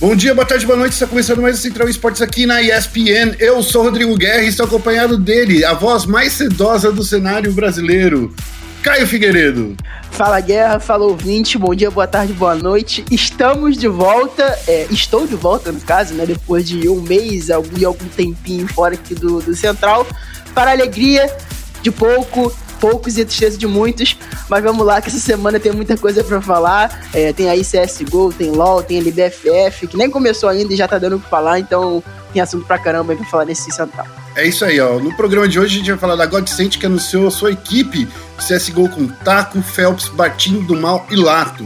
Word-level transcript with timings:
Bom 0.00 0.14
dia, 0.14 0.34
boa 0.34 0.46
tarde, 0.46 0.66
boa 0.66 0.78
noite. 0.78 0.92
Está 0.92 1.06
começando 1.06 1.40
mais 1.40 1.58
o 1.58 1.62
Central 1.62 1.88
Esportes 1.88 2.20
aqui 2.20 2.46
na 2.46 2.60
ESPN. 2.60 3.36
Eu 3.38 3.62
sou 3.62 3.82
Rodrigo 3.82 4.16
Guerra 4.16 4.42
e 4.42 4.48
estou 4.48 4.66
acompanhado 4.66 5.16
dele, 5.16 5.64
a 5.64 5.72
voz 5.72 6.04
mais 6.04 6.32
sedosa 6.32 6.92
do 6.92 7.02
cenário 7.02 7.52
brasileiro, 7.52 8.34
Caio 8.82 9.06
Figueiredo. 9.06 9.76
Fala 10.10 10.40
Guerra, 10.40 10.78
fala 10.78 11.04
ouvinte, 11.04 11.56
bom 11.56 11.74
dia, 11.74 11.90
boa 11.90 12.06
tarde, 12.06 12.32
boa 12.32 12.54
noite. 12.54 13.04
Estamos 13.10 13.76
de 13.76 13.88
volta, 13.88 14.42
é, 14.68 14.86
estou 14.90 15.26
de 15.26 15.34
volta 15.34 15.72
no 15.72 15.80
caso, 15.80 16.14
né? 16.14 16.26
Depois 16.26 16.68
de 16.68 16.88
um 16.88 17.00
mês 17.00 17.48
e 17.48 17.52
algum 17.84 18.06
tempinho 18.14 18.68
fora 18.68 18.94
aqui 18.94 19.14
do, 19.14 19.40
do 19.40 19.54
Central, 19.54 20.06
para 20.54 20.70
alegria 20.70 21.34
de 21.82 21.90
pouco 21.90 22.52
poucos 22.84 23.16
e 23.16 23.22
a 23.22 23.24
tristeza 23.24 23.56
de 23.56 23.66
muitos. 23.66 24.14
Mas 24.46 24.62
vamos 24.62 24.84
lá, 24.84 25.00
que 25.00 25.08
essa 25.08 25.18
semana 25.18 25.58
tem 25.58 25.72
muita 25.72 25.96
coisa 25.96 26.22
para 26.22 26.42
falar. 26.42 27.02
É, 27.14 27.32
tem 27.32 27.48
aí 27.48 27.62
CSGO, 27.62 28.30
tem 28.30 28.50
LoL, 28.50 28.82
tem 28.82 28.98
LBFF, 28.98 29.86
que 29.86 29.96
nem 29.96 30.10
começou 30.10 30.50
ainda 30.50 30.70
e 30.70 30.76
já 30.76 30.86
tá 30.86 30.98
dando 30.98 31.16
o 31.16 31.20
que 31.20 31.30
falar, 31.30 31.58
então 31.58 32.02
tem 32.30 32.42
assunto 32.42 32.66
pra 32.66 32.78
caramba 32.78 33.14
aí 33.14 33.16
pra 33.16 33.26
falar 33.26 33.46
nesse 33.46 33.70
central. 33.72 34.06
É 34.36 34.46
isso 34.46 34.66
aí, 34.66 34.78
ó. 34.80 34.98
No 34.98 35.16
programa 35.16 35.48
de 35.48 35.58
hoje 35.58 35.76
a 35.76 35.78
gente 35.78 35.90
vai 35.92 35.98
falar 35.98 36.16
da 36.16 36.26
Godsent, 36.26 36.76
que 36.76 36.84
anunciou 36.84 37.26
a 37.26 37.30
sua 37.30 37.52
equipe 37.52 38.06
CSGO 38.36 38.90
com 38.90 39.06
Taco, 39.06 39.62
Phelps, 39.62 40.08
Bartinho 40.08 40.60
do 40.60 40.76
Mal 40.76 41.06
e 41.10 41.16
Lato. 41.16 41.64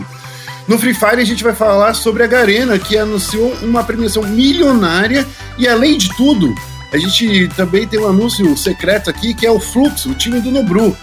No 0.68 0.78
Free 0.78 0.94
Fire 0.94 1.20
a 1.20 1.24
gente 1.24 1.42
vai 1.42 1.54
falar 1.54 1.94
sobre 1.94 2.22
a 2.22 2.28
Garena, 2.28 2.78
que 2.78 2.96
anunciou 2.96 3.54
uma 3.62 3.82
premiação 3.82 4.22
milionária 4.22 5.26
e 5.56 5.66
além 5.66 5.98
de 5.98 6.14
tudo, 6.16 6.54
a 6.92 6.98
gente 6.98 7.48
também 7.56 7.86
tem 7.86 8.00
um 8.00 8.08
anúncio 8.08 8.56
secreto 8.56 9.10
aqui, 9.10 9.34
que 9.34 9.46
é 9.46 9.50
o 9.50 9.60
Fluxo, 9.60 10.10
o 10.10 10.14
time 10.14 10.40
do 10.40 10.50
Nobru. 10.50 10.96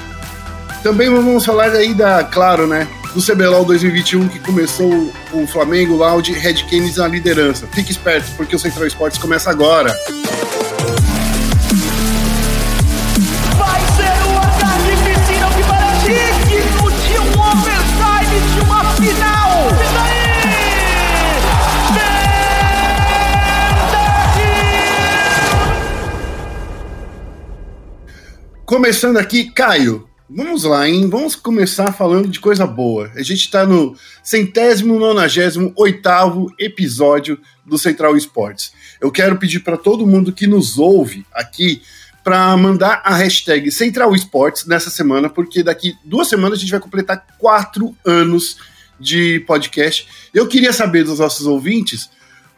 Também 0.81 1.09
vamos 1.09 1.45
falar 1.45 1.71
aí 1.71 1.93
da, 1.93 2.23
claro, 2.23 2.67
né, 2.67 2.87
do 3.13 3.21
CBLOL 3.21 3.65
2021, 3.65 4.27
que 4.27 4.39
começou 4.39 5.11
o 5.31 5.47
Flamengo 5.47 6.21
de 6.21 6.33
Red 6.33 6.65
Canes 6.69 6.97
na 6.97 7.07
liderança. 7.07 7.67
Fique 7.71 7.91
esperto, 7.91 8.29
porque 8.35 8.55
o 8.55 8.59
Central 8.59 8.85
Esportes 8.85 9.17
começa 9.17 9.49
agora. 9.49 9.95
Começando 28.65 29.17
aqui, 29.17 29.51
Caio. 29.51 30.09
Vamos 30.27 30.63
lá, 30.63 30.89
hein? 30.89 31.07
Vamos 31.07 31.35
começar 31.35 31.91
falando 31.91 32.27
de 32.27 32.39
coisa 32.39 32.65
boa. 32.65 33.11
A 33.15 33.21
gente 33.21 33.41
está 33.41 33.63
no 33.63 33.95
centésimo, 34.23 34.97
nonagésimo, 34.97 35.71
oitavo 35.75 36.51
episódio 36.57 37.39
do 37.63 37.77
Central 37.77 38.17
Esportes. 38.17 38.73
Eu 38.99 39.11
quero 39.11 39.37
pedir 39.37 39.59
para 39.59 39.77
todo 39.77 40.07
mundo 40.07 40.33
que 40.33 40.47
nos 40.47 40.79
ouve 40.79 41.23
aqui 41.31 41.83
para 42.23 42.57
mandar 42.57 43.03
a 43.05 43.13
hashtag 43.13 43.71
Central 43.71 44.15
Esportes 44.15 44.65
nessa 44.65 44.89
semana, 44.89 45.29
porque 45.29 45.61
daqui 45.61 45.93
duas 46.03 46.27
semanas 46.27 46.57
a 46.57 46.61
gente 46.61 46.71
vai 46.71 46.79
completar 46.79 47.23
quatro 47.37 47.95
anos 48.03 48.57
de 48.99 49.41
podcast. 49.41 50.07
Eu 50.33 50.47
queria 50.47 50.73
saber 50.73 51.03
dos 51.03 51.19
nossos 51.19 51.45
ouvintes 51.45 52.09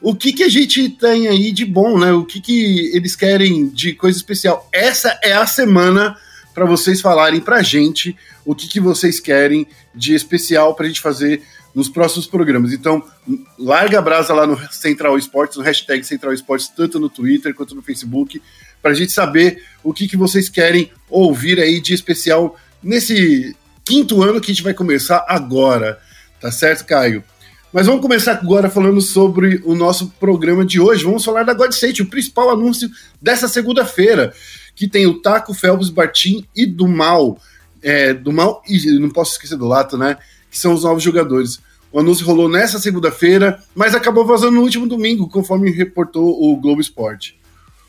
o 0.02 0.16
que, 0.16 0.32
que 0.32 0.44
a 0.44 0.50
gente 0.50 0.90
tem 0.90 1.28
aí 1.28 1.52
de 1.52 1.66
bom, 1.66 1.98
né? 1.98 2.12
O 2.12 2.24
que, 2.24 2.40
que 2.40 2.96
eles 2.96 3.16
querem 3.16 3.68
de 3.68 3.94
coisa 3.94 4.18
especial. 4.18 4.68
Essa 4.72 5.20
é 5.24 5.34
a 5.34 5.48
semana 5.48 6.16
para 6.54 6.66
vocês 6.66 7.02
falarem 7.02 7.40
pra 7.40 7.62
gente 7.62 8.16
o 8.46 8.56
que, 8.56 8.68
que 8.68 8.80
vocês 8.80 9.20
querem 9.20 9.68
de 9.94 10.16
especial 10.16 10.74
pra 10.76 10.88
gente 10.88 11.02
fazer 11.02 11.42
nos 11.74 11.90
próximos 11.90 12.26
programas. 12.26 12.74
Então, 12.74 13.04
larga 13.60 14.00
a 14.00 14.02
brasa 14.02 14.34
lá 14.34 14.48
no 14.48 14.58
Central 14.72 15.18
Esportes, 15.18 15.58
no 15.58 15.64
hashtag 15.64 16.04
Central 16.04 16.34
Esportes, 16.34 16.68
tanto 16.68 17.00
no 17.00 17.10
Twitter 17.10 17.54
quanto 17.54 17.76
no 17.76 17.84
Facebook, 17.84 18.42
pra 18.82 18.96
gente 18.96 19.12
saber 19.12 19.64
o 19.84 19.94
que, 19.94 20.08
que 20.08 20.18
vocês 20.18 20.50
querem 20.50 20.92
ouvir 21.08 21.60
aí 21.60 21.80
de 21.80 21.94
especial 21.94 22.58
nesse 22.82 23.56
quinto 23.86 24.24
ano 24.24 24.42
que 24.42 24.50
a 24.50 24.54
gente 24.56 24.64
vai 24.64 24.74
começar 24.74 25.24
agora. 25.28 26.00
Tá 26.42 26.52
certo, 26.52 26.86
Caio? 26.86 27.24
Mas 27.72 27.86
vamos 27.86 28.02
começar 28.02 28.32
agora 28.32 28.70
falando 28.70 29.02
sobre 29.02 29.62
o 29.66 29.76
nosso 29.76 30.08
programa 30.20 30.66
de 30.66 30.80
hoje. 30.80 31.04
Vamos 31.04 31.26
falar 31.26 31.44
da 31.44 31.54
God 31.54 31.72
State, 31.72 32.02
o 32.02 32.10
principal 32.10 32.50
anúncio 32.50 32.90
dessa 33.22 33.48
segunda-feira, 33.48 34.34
que 34.74 34.88
tem 34.88 35.06
o 35.06 35.22
Taco, 35.22 35.54
Phelps, 35.54 35.90
Bartim 35.90 36.46
e 36.56 36.66
do 36.66 36.88
Mal. 36.88 37.38
É, 37.82 38.14
do 38.14 38.32
Mal 38.32 38.64
e 38.68 39.00
não 39.00 39.10
posso 39.10 39.34
esquecer 39.34 39.58
do 39.58 39.68
Lato, 39.68 39.98
né? 39.98 40.18
Que 40.50 40.58
são 40.58 40.74
os 40.74 40.84
novos 40.84 41.04
jogadores. 41.04 41.60
O 41.92 42.00
anúncio 42.00 42.26
rolou 42.26 42.48
nessa 42.50 42.80
segunda-feira, 42.80 43.62
mas 43.76 43.94
acabou 43.94 44.26
vazando 44.26 44.54
no 44.54 44.62
último 44.62 44.88
domingo, 44.88 45.28
conforme 45.28 45.70
reportou 45.70 46.42
o 46.42 46.56
Globo 46.58 46.80
Esporte. 46.80 47.38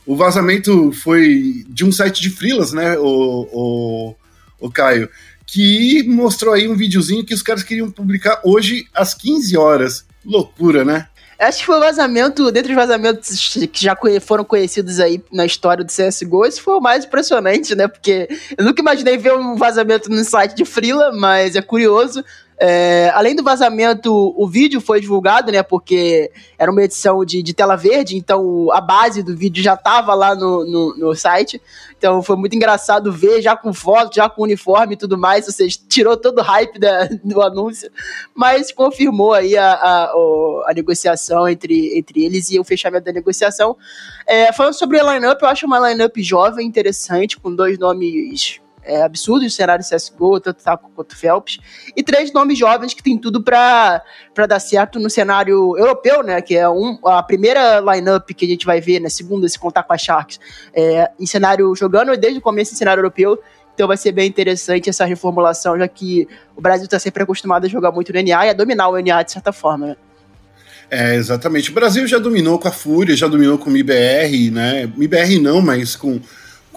O 0.04 0.16
vazamento 0.16 0.90
foi 0.92 1.64
de 1.68 1.84
um 1.84 1.92
site 1.92 2.20
de 2.20 2.30
frilas, 2.30 2.72
né, 2.72 2.96
o, 2.98 3.04
o, 3.52 4.14
o 4.60 4.70
Caio? 4.70 5.08
Que 5.50 6.04
mostrou 6.06 6.52
aí 6.52 6.68
um 6.68 6.76
videozinho 6.76 7.24
que 7.24 7.32
os 7.32 7.42
caras 7.42 7.62
queriam 7.62 7.90
publicar 7.90 8.40
hoje 8.44 8.86
às 8.94 9.14
15 9.14 9.56
horas. 9.56 10.04
Loucura, 10.24 10.84
né? 10.84 11.08
Acho 11.38 11.60
que 11.60 11.66
foi 11.66 11.76
o 11.76 11.80
vazamento, 11.80 12.50
dentre 12.52 12.72
os 12.72 12.76
vazamentos 12.76 13.56
que 13.72 13.82
já 13.82 13.96
foram 14.20 14.44
conhecidos 14.44 15.00
aí 15.00 15.22
na 15.32 15.46
história 15.46 15.84
do 15.84 15.90
CSGO, 15.90 16.44
esse 16.44 16.60
foi 16.60 16.74
o 16.74 16.80
mais 16.80 17.04
impressionante, 17.04 17.74
né? 17.74 17.88
Porque 17.88 18.28
eu 18.58 18.64
nunca 18.64 18.82
imaginei 18.82 19.16
ver 19.16 19.32
um 19.34 19.56
vazamento 19.56 20.10
no 20.10 20.22
site 20.22 20.54
de 20.54 20.64
Freela, 20.64 21.12
mas 21.12 21.56
é 21.56 21.62
curioso. 21.62 22.22
É, 22.60 23.10
além 23.14 23.36
do 23.36 23.42
vazamento, 23.42 24.34
o 24.36 24.48
vídeo 24.48 24.80
foi 24.80 25.00
divulgado, 25.00 25.52
né? 25.52 25.62
Porque 25.62 26.30
era 26.58 26.70
uma 26.70 26.82
edição 26.82 27.24
de, 27.24 27.40
de 27.40 27.54
tela 27.54 27.76
verde, 27.76 28.16
então 28.16 28.68
a 28.72 28.80
base 28.80 29.22
do 29.22 29.36
vídeo 29.36 29.62
já 29.62 29.74
estava 29.74 30.12
lá 30.12 30.34
no, 30.34 30.64
no, 30.64 30.96
no, 30.96 31.14
site. 31.14 31.62
Então 31.96 32.20
foi 32.20 32.36
muito 32.36 32.56
engraçado 32.56 33.12
ver, 33.12 33.40
já 33.40 33.56
com 33.56 33.72
foto, 33.72 34.16
já 34.16 34.28
com 34.28 34.42
uniforme 34.42 34.94
e 34.94 34.96
tudo 34.96 35.16
mais. 35.16 35.46
Ou 35.46 35.52
seja, 35.52 35.78
tirou 35.88 36.16
todo 36.16 36.38
o 36.38 36.42
hype 36.42 36.80
da, 36.80 37.08
do 37.22 37.40
anúncio, 37.40 37.90
mas 38.34 38.72
confirmou 38.72 39.34
aí 39.34 39.56
a, 39.56 39.72
a, 39.72 40.04
a, 40.66 40.72
negociação 40.74 41.48
entre, 41.48 41.96
entre 41.96 42.24
eles 42.24 42.50
e 42.50 42.58
o 42.58 42.64
fechamento 42.64 43.04
da 43.04 43.12
negociação. 43.12 43.76
É, 44.26 44.52
falando 44.52 44.74
sobre 44.74 44.98
a 44.98 45.12
lineup, 45.12 45.40
eu 45.40 45.48
acho 45.48 45.64
uma 45.64 45.88
lineup 45.88 46.16
jovem, 46.18 46.66
interessante, 46.66 47.38
com 47.38 47.54
dois 47.54 47.78
nomes 47.78 48.60
é, 48.88 49.02
absurdo 49.02 49.44
de 49.44 49.50
cenário 49.50 49.84
CSGO, 49.84 50.40
tanto 50.40 50.64
Taco 50.64 50.90
quanto 50.94 51.16
Phelps, 51.16 51.58
e 51.94 52.02
três 52.02 52.32
nomes 52.32 52.58
jovens 52.58 52.94
que 52.94 53.02
tem 53.02 53.18
tudo 53.18 53.42
para 53.42 54.02
dar 54.48 54.58
certo 54.58 54.98
no 54.98 55.10
cenário 55.10 55.76
europeu, 55.76 56.22
né? 56.22 56.40
Que 56.40 56.56
é 56.56 56.68
um, 56.68 56.98
a 57.04 57.22
primeira 57.22 57.80
lineup 57.80 58.30
que 58.30 58.46
a 58.46 58.48
gente 58.48 58.64
vai 58.64 58.80
ver, 58.80 59.00
né? 59.00 59.08
Segunda, 59.10 59.46
se 59.48 59.58
contar 59.58 59.82
com 59.82 59.92
a 59.92 59.98
Sharks, 59.98 60.40
é, 60.74 61.10
em 61.20 61.26
cenário 61.26 61.74
jogando 61.76 62.16
desde 62.16 62.38
o 62.38 62.42
começo 62.42 62.72
em 62.72 62.76
cenário 62.76 63.00
europeu. 63.00 63.38
Então 63.74 63.86
vai 63.86 63.96
ser 63.96 64.10
bem 64.10 64.26
interessante 64.26 64.90
essa 64.90 65.04
reformulação, 65.04 65.78
já 65.78 65.86
que 65.86 66.26
o 66.56 66.60
Brasil 66.60 66.86
está 66.86 66.98
sempre 66.98 67.22
acostumado 67.22 67.64
a 67.64 67.68
jogar 67.68 67.92
muito 67.92 68.12
no 68.12 68.20
NA 68.20 68.46
e 68.46 68.50
a 68.50 68.52
dominar 68.52 68.88
o 68.88 69.00
NA 69.00 69.22
de 69.22 69.30
certa 69.30 69.52
forma, 69.52 69.88
né? 69.88 69.96
É, 70.90 71.14
exatamente. 71.14 71.70
O 71.70 71.74
Brasil 71.74 72.06
já 72.06 72.18
dominou 72.18 72.58
com 72.58 72.66
a 72.66 72.72
Fúria, 72.72 73.14
já 73.14 73.28
dominou 73.28 73.58
com 73.58 73.68
o 73.68 73.72
MIBR, 73.72 74.50
né? 74.50 74.90
MIBR 74.96 75.38
não, 75.38 75.60
mas 75.60 75.94
com 75.94 76.18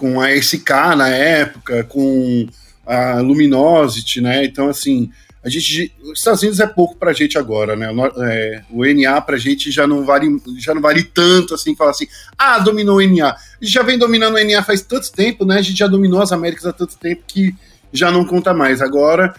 com 0.02 0.20
a 0.20 0.32
SK 0.32 0.68
na 0.96 1.08
época, 1.10 1.84
com 1.84 2.48
a 2.84 3.20
Luminosity, 3.20 4.20
né? 4.20 4.44
Então, 4.44 4.68
assim, 4.68 5.12
a 5.44 5.48
gente. 5.48 5.94
Os 6.02 6.18
Estados 6.18 6.42
Unidos 6.42 6.58
é 6.58 6.66
pouco 6.66 6.96
pra 6.96 7.12
gente 7.12 7.38
agora, 7.38 7.76
né? 7.76 7.88
É, 8.18 8.62
o 8.68 8.84
NA 8.84 9.20
pra 9.20 9.38
gente 9.38 9.70
já 9.70 9.86
não 9.86 10.04
vale, 10.04 10.26
já 10.58 10.74
não 10.74 10.82
vale 10.82 11.04
tanto 11.04 11.54
assim, 11.54 11.76
falar 11.76 11.92
assim, 11.92 12.08
ah, 12.36 12.58
dominou 12.58 12.96
o 12.96 13.00
NA. 13.00 13.28
A 13.28 13.36
gente 13.60 13.72
já 13.72 13.84
vem 13.84 13.96
dominando 13.96 14.34
o 14.34 14.44
NA 14.44 14.60
faz 14.64 14.82
tanto 14.82 15.12
tempo, 15.12 15.44
né? 15.44 15.58
A 15.58 15.62
gente 15.62 15.78
já 15.78 15.86
dominou 15.86 16.20
as 16.20 16.32
Américas 16.32 16.66
há 16.66 16.72
tanto 16.72 16.98
tempo 16.98 17.22
que 17.24 17.54
já 17.92 18.10
não 18.10 18.24
conta 18.24 18.52
mais. 18.52 18.82
Agora, 18.82 19.32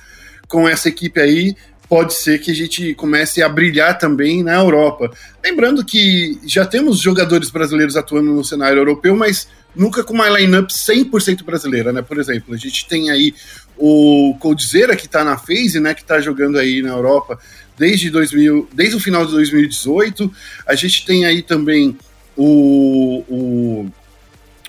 com 0.47 0.65
essa 0.65 0.87
equipe 0.87 1.19
aí, 1.19 1.57
pode 1.89 2.13
ser 2.13 2.39
que 2.39 2.51
a 2.51 2.55
gente 2.55 2.95
comece 2.95 3.43
a 3.43 3.49
brilhar 3.49 3.97
também 3.97 4.41
na 4.41 4.55
Europa. 4.55 5.11
Lembrando 5.43 5.83
que 5.83 6.39
já 6.45 6.65
temos 6.65 6.99
jogadores 6.99 7.49
brasileiros 7.49 7.97
atuando 7.97 8.31
no 8.31 8.45
cenário 8.45 8.79
europeu, 8.79 9.13
mas 9.13 9.49
nunca 9.75 10.03
com 10.03 10.13
uma 10.13 10.29
lineup 10.29 10.69
100% 10.69 11.43
brasileira, 11.43 11.91
né? 11.91 12.01
Por 12.01 12.19
exemplo, 12.19 12.53
a 12.53 12.57
gente 12.57 12.87
tem 12.87 13.09
aí 13.09 13.33
o 13.77 14.35
Coldzera 14.39 14.95
que 14.95 15.07
tá 15.07 15.23
na 15.23 15.37
phase, 15.37 15.79
né, 15.79 15.93
que 15.93 16.03
tá 16.03 16.21
jogando 16.21 16.59
aí 16.59 16.81
na 16.81 16.89
Europa 16.89 17.39
desde 17.77 18.09
2000, 18.09 18.69
desde 18.73 18.95
o 18.95 18.99
final 18.99 19.25
de 19.25 19.31
2018. 19.31 20.31
A 20.67 20.75
gente 20.75 21.05
tem 21.05 21.25
aí 21.25 21.41
também 21.41 21.97
o, 22.35 23.23
o, 23.27 23.91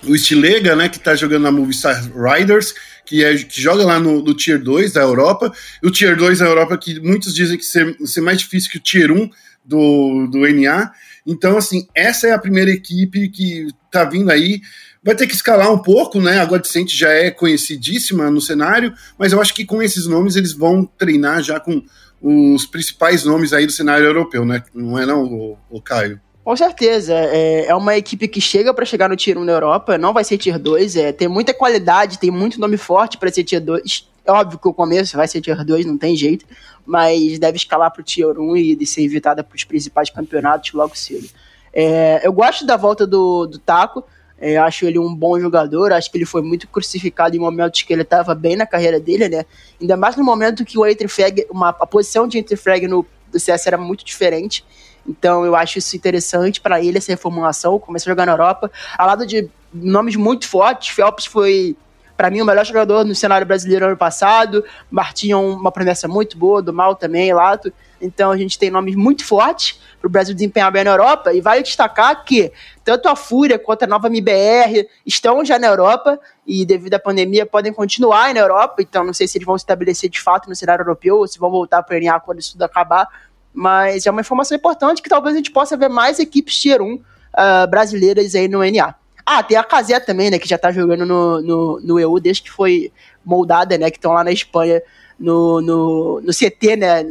o 0.07 0.17
Stilega, 0.17 0.75
né, 0.75 0.89
que 0.89 0.99
tá 0.99 1.15
jogando 1.15 1.43
na 1.43 1.51
Movistar 1.51 2.03
Riders, 2.13 2.73
que, 3.05 3.23
é, 3.23 3.35
que 3.35 3.61
joga 3.61 3.85
lá 3.85 3.99
no, 3.99 4.23
no, 4.23 4.33
Tier 4.33 4.61
2 4.61 4.93
da 4.93 5.01
Europa. 5.01 5.53
E 5.81 5.87
o 5.87 5.91
Tier 5.91 6.17
2 6.17 6.39
da 6.39 6.45
Europa, 6.45 6.77
que 6.77 6.99
muitos 6.99 7.33
dizem 7.33 7.57
que 7.57 7.65
ser, 7.65 7.95
ser 8.05 8.21
mais 8.21 8.39
difícil 8.39 8.71
que 8.71 8.77
o 8.77 8.81
Tier 8.81 9.11
1 9.11 9.29
do, 9.63 10.27
do 10.27 10.39
NA. 10.47 10.91
Então, 11.25 11.57
assim, 11.57 11.87
essa 11.95 12.27
é 12.27 12.31
a 12.31 12.39
primeira 12.39 12.71
equipe 12.71 13.29
que 13.29 13.67
tá 13.91 14.03
vindo 14.03 14.29
aí 14.29 14.61
vai 15.05 15.13
ter 15.13 15.27
que 15.27 15.35
escalar 15.35 15.71
um 15.71 15.77
pouco, 15.77 16.19
né? 16.19 16.39
A 16.39 16.45
Godsent 16.45 16.89
já 16.89 17.09
é 17.09 17.29
conhecidíssima 17.29 18.31
no 18.31 18.41
cenário, 18.41 18.91
mas 19.19 19.31
eu 19.31 19.39
acho 19.39 19.53
que 19.53 19.63
com 19.63 19.79
esses 19.83 20.07
nomes 20.07 20.35
eles 20.35 20.51
vão 20.51 20.83
treinar 20.83 21.43
já 21.43 21.59
com 21.59 21.83
os 22.19 22.65
principais 22.65 23.23
nomes 23.23 23.53
aí 23.53 23.67
do 23.67 23.71
cenário 23.71 24.03
europeu, 24.03 24.43
né? 24.43 24.63
Não 24.73 24.97
é 24.97 25.05
não, 25.05 25.23
o, 25.23 25.57
o 25.69 25.79
Caio? 25.79 26.19
Com 26.43 26.55
certeza. 26.55 27.13
É, 27.13 27.67
é 27.67 27.75
uma 27.75 27.95
equipe 27.95 28.27
que 28.27 28.41
chega 28.41 28.73
para 28.73 28.83
chegar 28.83 29.07
no 29.07 29.15
Tier 29.15 29.37
1 29.37 29.43
na 29.43 29.51
Europa, 29.51 29.95
não 29.95 30.11
vai 30.11 30.23
ser 30.23 30.39
Tier 30.39 30.57
2, 30.57 30.95
é, 30.95 31.11
tem 31.11 31.27
muita 31.27 31.53
qualidade, 31.53 32.17
tem 32.17 32.31
muito 32.31 32.59
nome 32.59 32.75
forte 32.75 33.19
para 33.19 33.31
ser 33.31 33.43
Tier 33.43 33.61
2. 33.61 34.09
É 34.25 34.31
óbvio 34.31 34.57
que 34.57 34.67
o 34.67 34.73
começo 34.73 35.15
vai 35.15 35.27
ser 35.27 35.39
Tier 35.39 35.63
2, 35.63 35.85
não 35.85 35.99
tem 35.99 36.15
jeito, 36.15 36.47
mas 36.83 37.37
deve 37.37 37.57
escalar 37.57 37.91
pro 37.91 38.01
Tier 38.01 38.39
1 38.39 38.57
e 38.57 38.85
ser 38.87 39.03
evitada 39.03 39.43
para 39.43 39.55
os 39.55 39.63
principais 39.63 40.09
campeonatos 40.09 40.73
logo 40.73 40.97
cedo. 40.97 41.29
É, 41.71 42.21
eu 42.25 42.33
gosto 42.33 42.65
da 42.65 42.75
volta 42.75 43.05
do, 43.05 43.45
do 43.45 43.59
Taco, 43.59 44.03
é, 44.39 44.57
acho 44.57 44.85
ele 44.85 44.99
um 44.99 45.13
bom 45.13 45.39
jogador, 45.39 45.93
acho 45.93 46.11
que 46.11 46.17
ele 46.17 46.25
foi 46.25 46.41
muito 46.41 46.67
crucificado 46.67 47.35
em 47.35 47.39
momentos 47.39 47.81
que 47.81 47.93
ele 47.93 48.01
estava 48.01 48.35
bem 48.35 48.55
na 48.55 48.65
carreira 48.65 48.99
dele, 48.99 49.29
né? 49.29 49.45
Ainda 49.79 49.95
mais 49.95 50.15
no 50.15 50.23
momento 50.23 50.65
que 50.65 50.77
o 50.77 50.85
Entrefrag, 50.85 51.45
uma, 51.49 51.69
a 51.69 51.87
posição 51.87 52.27
de 52.27 52.37
Entrefrag 52.37 52.87
no 52.87 53.05
do 53.35 53.39
CS 53.39 53.67
era 53.67 53.77
muito 53.77 54.03
diferente. 54.05 54.65
Então 55.07 55.45
eu 55.45 55.55
acho 55.55 55.77
isso 55.77 55.95
interessante 55.95 56.59
para 56.59 56.81
ele, 56.81 56.97
essa 56.97 57.11
reformulação. 57.11 57.77
Começou 57.79 58.09
a 58.09 58.13
jogar 58.13 58.25
na 58.25 58.31
Europa, 58.31 58.71
ao 58.97 59.07
lado 59.07 59.25
de 59.25 59.49
nomes 59.73 60.15
muito 60.15 60.47
fortes. 60.47 60.89
Phelps 60.89 61.25
foi 61.25 61.75
para 62.17 62.29
mim, 62.29 62.41
o 62.41 62.45
melhor 62.45 62.65
jogador 62.65 63.03
no 63.03 63.13
cenário 63.13 63.45
brasileiro 63.45 63.85
ano 63.85 63.97
passado. 63.97 64.63
Martinho, 64.89 65.39
uma 65.41 65.71
promessa 65.71 66.07
muito 66.07 66.37
boa, 66.37 66.61
do 66.61 66.71
mal 66.71 66.95
também, 66.95 67.33
Lato. 67.33 67.73
Então 68.05 68.31
a 68.31 68.37
gente 68.37 68.57
tem 68.57 68.69
nomes 68.69 68.95
muito 68.95 69.25
fortes 69.25 69.79
para 69.99 70.07
o 70.07 70.09
Brasil 70.09 70.33
desempenhar 70.33 70.71
bem 70.71 70.83
na 70.83 70.91
Europa. 70.91 71.33
E 71.33 71.41
vale 71.41 71.63
destacar 71.63 72.23
que 72.23 72.51
tanto 72.83 73.09
a 73.09 73.15
Fúria 73.15 73.57
quanto 73.57 73.83
a 73.83 73.87
nova 73.87 74.07
MBR 74.07 74.87
estão 75.05 75.43
já 75.43 75.57
na 75.57 75.67
Europa 75.67 76.19
e, 76.45 76.65
devido 76.65 76.93
à 76.93 76.99
pandemia, 76.99 77.45
podem 77.45 77.73
continuar 77.73 78.33
na 78.33 78.39
Europa. 78.39 78.81
Então 78.81 79.03
não 79.03 79.13
sei 79.13 79.27
se 79.27 79.37
eles 79.37 79.45
vão 79.45 79.57
se 79.57 79.63
estabelecer 79.63 80.09
de 80.09 80.21
fato 80.21 80.47
no 80.47 80.55
cenário 80.55 80.83
europeu 80.83 81.17
ou 81.17 81.27
se 81.27 81.39
vão 81.39 81.49
voltar 81.49 81.81
para 81.83 81.97
o 81.97 82.01
NA 82.01 82.19
quando 82.19 82.39
isso 82.39 82.53
tudo 82.53 82.63
acabar. 82.63 83.07
Mas 83.53 84.05
é 84.05 84.11
uma 84.11 84.21
informação 84.21 84.55
importante 84.55 85.01
que 85.01 85.09
talvez 85.09 85.33
a 85.33 85.37
gente 85.37 85.51
possa 85.51 85.75
ver 85.75 85.89
mais 85.89 86.19
equipes 86.19 86.57
Tier 86.59 86.81
1 86.81 86.93
uh, 86.93 87.01
ah, 87.33 87.67
brasileiras 87.67 88.35
aí 88.35 88.47
no 88.47 88.59
NA. 88.59 88.93
Ah, 89.25 89.41
tem 89.41 89.57
a 89.57 89.63
Casé 89.63 89.99
também, 89.99 90.29
né? 90.29 90.37
Que 90.37 90.47
já 90.47 90.57
tá 90.57 90.71
jogando 90.71 91.03
no, 91.05 91.41
no, 91.41 91.79
no 91.79 91.99
EU 91.99 92.19
desde 92.19 92.43
que 92.43 92.51
foi 92.51 92.91
moldada, 93.25 93.75
né? 93.75 93.89
Que 93.89 93.97
estão 93.97 94.13
lá 94.13 94.23
na 94.23 94.31
Espanha, 94.31 94.83
no, 95.19 95.61
no, 95.61 96.21
no 96.21 96.31
CT, 96.31 96.75
né? 96.75 97.03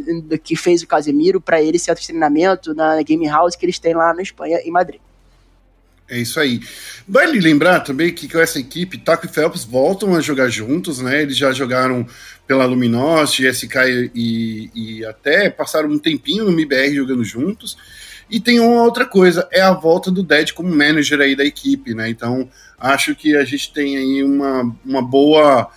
Que 0.43 0.57
fez 0.57 0.83
o 0.83 0.87
Casemiro, 0.87 1.41
para 1.41 1.63
ele 1.63 1.79
centro 1.79 2.01
de 2.01 2.09
treinamento, 2.09 2.75
na 2.75 3.03
Game 3.03 3.27
House 3.27 3.57
que 3.57 3.65
eles 3.65 3.79
têm 3.79 3.95
lá 3.95 4.13
na 4.15 4.23
Espanha, 4.23 4.59
em 4.65 4.71
Madrid. 4.71 5.01
É 6.09 6.19
isso 6.19 6.39
aí. 6.39 6.61
Vale 7.09 7.41
lembrar 7.41 7.81
também 7.81 8.13
que 8.13 8.29
com 8.29 8.39
essa 8.39 8.59
equipe, 8.59 8.99
Taco 8.99 9.25
e 9.25 9.29
Phelps 9.29 9.65
voltam 9.65 10.15
a 10.15 10.21
jogar 10.21 10.49
juntos, 10.49 11.01
né? 11.01 11.23
Eles 11.23 11.37
já 11.37 11.51
jogaram 11.51 12.07
pela 12.47 12.67
Luminosity, 12.67 13.47
SK 13.47 14.11
e, 14.15 14.71
e 14.75 15.05
até 15.07 15.49
passaram 15.49 15.89
um 15.89 15.99
tempinho 15.99 16.45
no 16.45 16.53
MIBR 16.53 16.95
jogando 16.95 17.25
juntos. 17.25 17.77
E 18.29 18.39
tem 18.39 18.61
uma 18.61 18.83
outra 18.83 19.07
coisa, 19.07 19.49
é 19.51 19.63
a 19.63 19.73
volta 19.73 20.11
do 20.11 20.23
Dead 20.23 20.53
como 20.53 20.75
manager 20.75 21.21
aí 21.21 21.35
da 21.35 21.45
equipe, 21.45 21.95
né? 21.95 22.09
Então, 22.11 22.49
acho 22.79 23.15
que 23.15 23.35
a 23.37 23.45
gente 23.45 23.73
tem 23.73 23.97
aí 23.97 24.23
uma, 24.23 24.77
uma 24.85 25.03
boa 25.03 25.71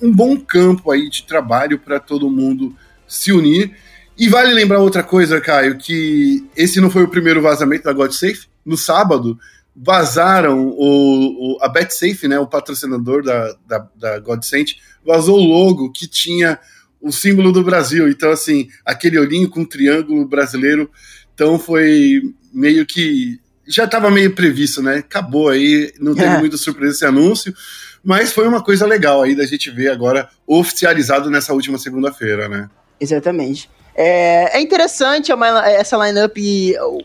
um, 0.00 0.12
bom 0.12 0.36
campo 0.36 0.90
aí 0.90 1.08
de 1.08 1.24
trabalho 1.24 1.78
para 1.78 1.98
todo 1.98 2.30
mundo 2.30 2.74
se 3.06 3.32
unir. 3.32 3.74
E 4.18 4.28
vale 4.28 4.52
lembrar 4.52 4.80
outra 4.80 5.02
coisa, 5.02 5.40
Caio, 5.40 5.78
que 5.78 6.46
esse 6.56 6.80
não 6.80 6.90
foi 6.90 7.02
o 7.02 7.08
primeiro 7.08 7.40
vazamento 7.42 7.84
da 7.84 7.92
GodSafe. 7.92 8.46
No 8.64 8.76
sábado, 8.76 9.38
vazaram 9.74 10.68
o, 10.68 11.56
o, 11.56 11.58
a 11.60 11.68
BetSafe, 11.68 12.28
né, 12.28 12.38
o 12.38 12.46
patrocinador 12.46 13.24
da, 13.24 13.56
da, 13.66 13.88
da 13.96 14.18
GodSafe, 14.20 14.76
vazou 15.04 15.38
o 15.38 15.44
logo 15.44 15.90
que 15.90 16.06
tinha 16.06 16.58
o 17.00 17.10
símbolo 17.10 17.50
do 17.50 17.64
Brasil. 17.64 18.08
Então, 18.08 18.30
assim, 18.30 18.68
aquele 18.84 19.18
olhinho 19.18 19.48
com 19.48 19.60
um 19.60 19.64
triângulo 19.64 20.26
brasileiro 20.26 20.88
então 21.34 21.58
foi 21.58 22.22
meio 22.52 22.84
que. 22.86 23.40
Já 23.66 23.84
estava 23.84 24.10
meio 24.10 24.34
previsto, 24.34 24.82
né? 24.82 24.96
Acabou 24.96 25.48
aí, 25.48 25.92
não 26.00 26.14
teve 26.14 26.34
é. 26.34 26.38
muita 26.38 26.56
surpresa 26.56 26.94
esse 26.94 27.04
anúncio, 27.04 27.54
mas 28.04 28.32
foi 28.32 28.46
uma 28.48 28.62
coisa 28.62 28.86
legal 28.86 29.22
aí 29.22 29.34
da 29.34 29.46
gente 29.46 29.70
ver 29.70 29.90
agora 29.90 30.28
oficializado 30.46 31.30
nessa 31.30 31.52
última 31.52 31.78
segunda-feira, 31.78 32.48
né? 32.48 32.68
Exatamente. 33.00 33.68
É, 33.94 34.56
é 34.56 34.60
interessante 34.60 35.30
essa 35.64 35.96
lineup. 35.98 36.36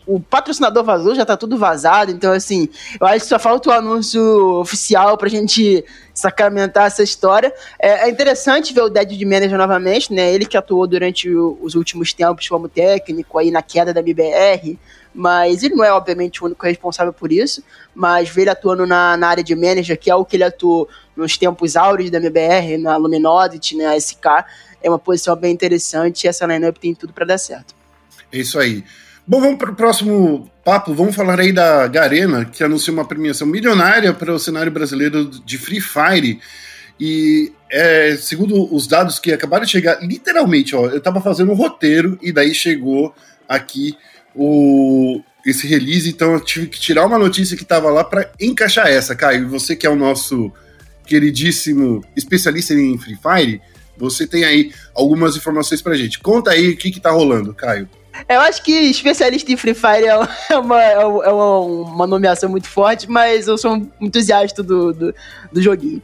O, 0.05 0.15
o 0.15 0.19
patrocinador 0.19 0.83
vazou, 0.83 1.13
já 1.13 1.25
tá 1.25 1.35
tudo 1.35 1.57
vazado. 1.57 2.11
Então, 2.11 2.31
assim, 2.31 2.69
eu 2.99 3.05
acho 3.05 3.21
que 3.21 3.29
só 3.29 3.37
falta 3.37 3.69
o 3.69 3.73
anúncio 3.73 4.21
oficial 4.59 5.17
pra 5.17 5.27
gente 5.27 5.83
sacramentar 6.13 6.87
essa 6.87 7.03
história. 7.03 7.53
É, 7.79 8.07
é 8.07 8.09
interessante 8.09 8.73
ver 8.73 8.81
o 8.81 8.89
Dead 8.89 9.09
de 9.09 9.25
Manager 9.25 9.57
novamente, 9.57 10.13
né? 10.13 10.33
Ele 10.33 10.45
que 10.45 10.57
atuou 10.57 10.87
durante 10.87 11.29
o, 11.29 11.57
os 11.61 11.75
últimos 11.75 12.13
tempos 12.13 12.47
como 12.47 12.69
técnico 12.69 13.37
aí 13.37 13.51
na 13.51 13.61
queda 13.61 13.93
da 13.93 13.99
MBR. 13.99 14.79
Mas 15.17 15.63
ele 15.63 15.73
não 15.73 15.83
é, 15.83 15.91
obviamente, 15.91 16.43
o 16.43 16.45
único 16.45 16.63
responsável 16.63 17.11
por 17.11 17.31
isso. 17.31 17.63
Mas 17.95 18.29
ver 18.29 18.41
ele 18.41 18.49
atuando 18.51 18.85
na, 18.85 19.17
na 19.17 19.27
área 19.27 19.43
de 19.43 19.55
manager, 19.55 19.97
que 19.97 20.11
é 20.11 20.15
o 20.15 20.23
que 20.23 20.35
ele 20.35 20.43
atuou 20.43 20.87
nos 21.15 21.37
tempos 21.37 21.75
áureos 21.75 22.11
da 22.11 22.19
MBR, 22.19 22.77
na 22.77 22.95
Luminosity, 22.97 23.75
na 23.75 23.97
SK 23.97 24.45
é 24.81 24.89
uma 24.89 24.99
posição 24.99 25.35
bem 25.35 25.51
interessante 25.51 26.23
e 26.23 26.27
essa 26.27 26.45
lineup 26.45 26.77
tem 26.77 26.93
tudo 26.93 27.13
para 27.13 27.25
dar 27.25 27.37
certo. 27.37 27.75
É 28.31 28.37
isso 28.37 28.59
aí. 28.59 28.83
Bom, 29.25 29.41
vamos 29.41 29.57
para 29.57 29.71
o 29.71 29.75
próximo 29.75 30.49
papo. 30.63 30.93
Vamos 30.93 31.15
falar 31.15 31.39
aí 31.39 31.51
da 31.51 31.87
Garena, 31.87 32.45
que 32.45 32.63
anunciou 32.63 32.95
uma 32.95 33.05
premiação 33.05 33.45
milionária 33.45 34.13
para 34.13 34.33
o 34.33 34.39
cenário 34.39 34.71
brasileiro 34.71 35.25
de 35.25 35.57
Free 35.57 35.81
Fire. 35.81 36.39
E 36.99 37.51
é, 37.69 38.15
segundo 38.17 38.73
os 38.73 38.87
dados 38.87 39.19
que 39.19 39.33
acabaram 39.33 39.65
de 39.65 39.71
chegar, 39.71 40.01
literalmente, 40.01 40.75
ó, 40.75 40.85
eu 40.85 40.97
estava 40.97 41.21
fazendo 41.21 41.51
um 41.51 41.55
roteiro 41.55 42.17
e 42.21 42.31
daí 42.31 42.53
chegou 42.53 43.13
aqui 43.47 43.97
o, 44.37 45.21
esse 45.45 45.67
release, 45.67 46.09
então 46.09 46.33
eu 46.33 46.39
tive 46.39 46.67
que 46.67 46.79
tirar 46.79 47.05
uma 47.05 47.17
notícia 47.17 47.57
que 47.57 47.63
estava 47.63 47.89
lá 47.89 48.03
para 48.03 48.31
encaixar 48.39 48.87
essa. 48.87 49.15
Caio, 49.15 49.49
você 49.49 49.75
que 49.75 49.87
é 49.87 49.89
o 49.89 49.95
nosso 49.95 50.51
queridíssimo 51.05 52.03
especialista 52.15 52.73
em 52.73 52.97
Free 52.97 53.17
Fire, 53.17 53.61
você 53.97 54.27
tem 54.27 54.43
aí 54.43 54.71
algumas 54.93 55.35
informações 55.35 55.81
pra 55.81 55.95
gente. 55.95 56.19
Conta 56.19 56.51
aí 56.51 56.69
o 56.69 56.77
que, 56.77 56.91
que 56.91 56.99
tá 56.99 57.11
rolando, 57.11 57.53
Caio. 57.53 57.89
Eu 58.27 58.39
acho 58.41 58.63
que 58.63 58.71
especialista 58.71 59.51
em 59.51 59.57
Free 59.57 59.73
Fire 59.73 60.05
é 60.05 60.57
uma, 60.57 60.81
é 60.81 60.97
uma, 61.05 61.59
uma 61.59 62.07
nomeação 62.07 62.49
muito 62.49 62.69
forte, 62.69 63.09
mas 63.09 63.47
eu 63.47 63.57
sou 63.57 63.75
um 63.75 63.91
entusiasta 63.99 64.63
do, 64.63 64.93
do, 64.93 65.15
do 65.51 65.61
joguinho. 65.61 66.01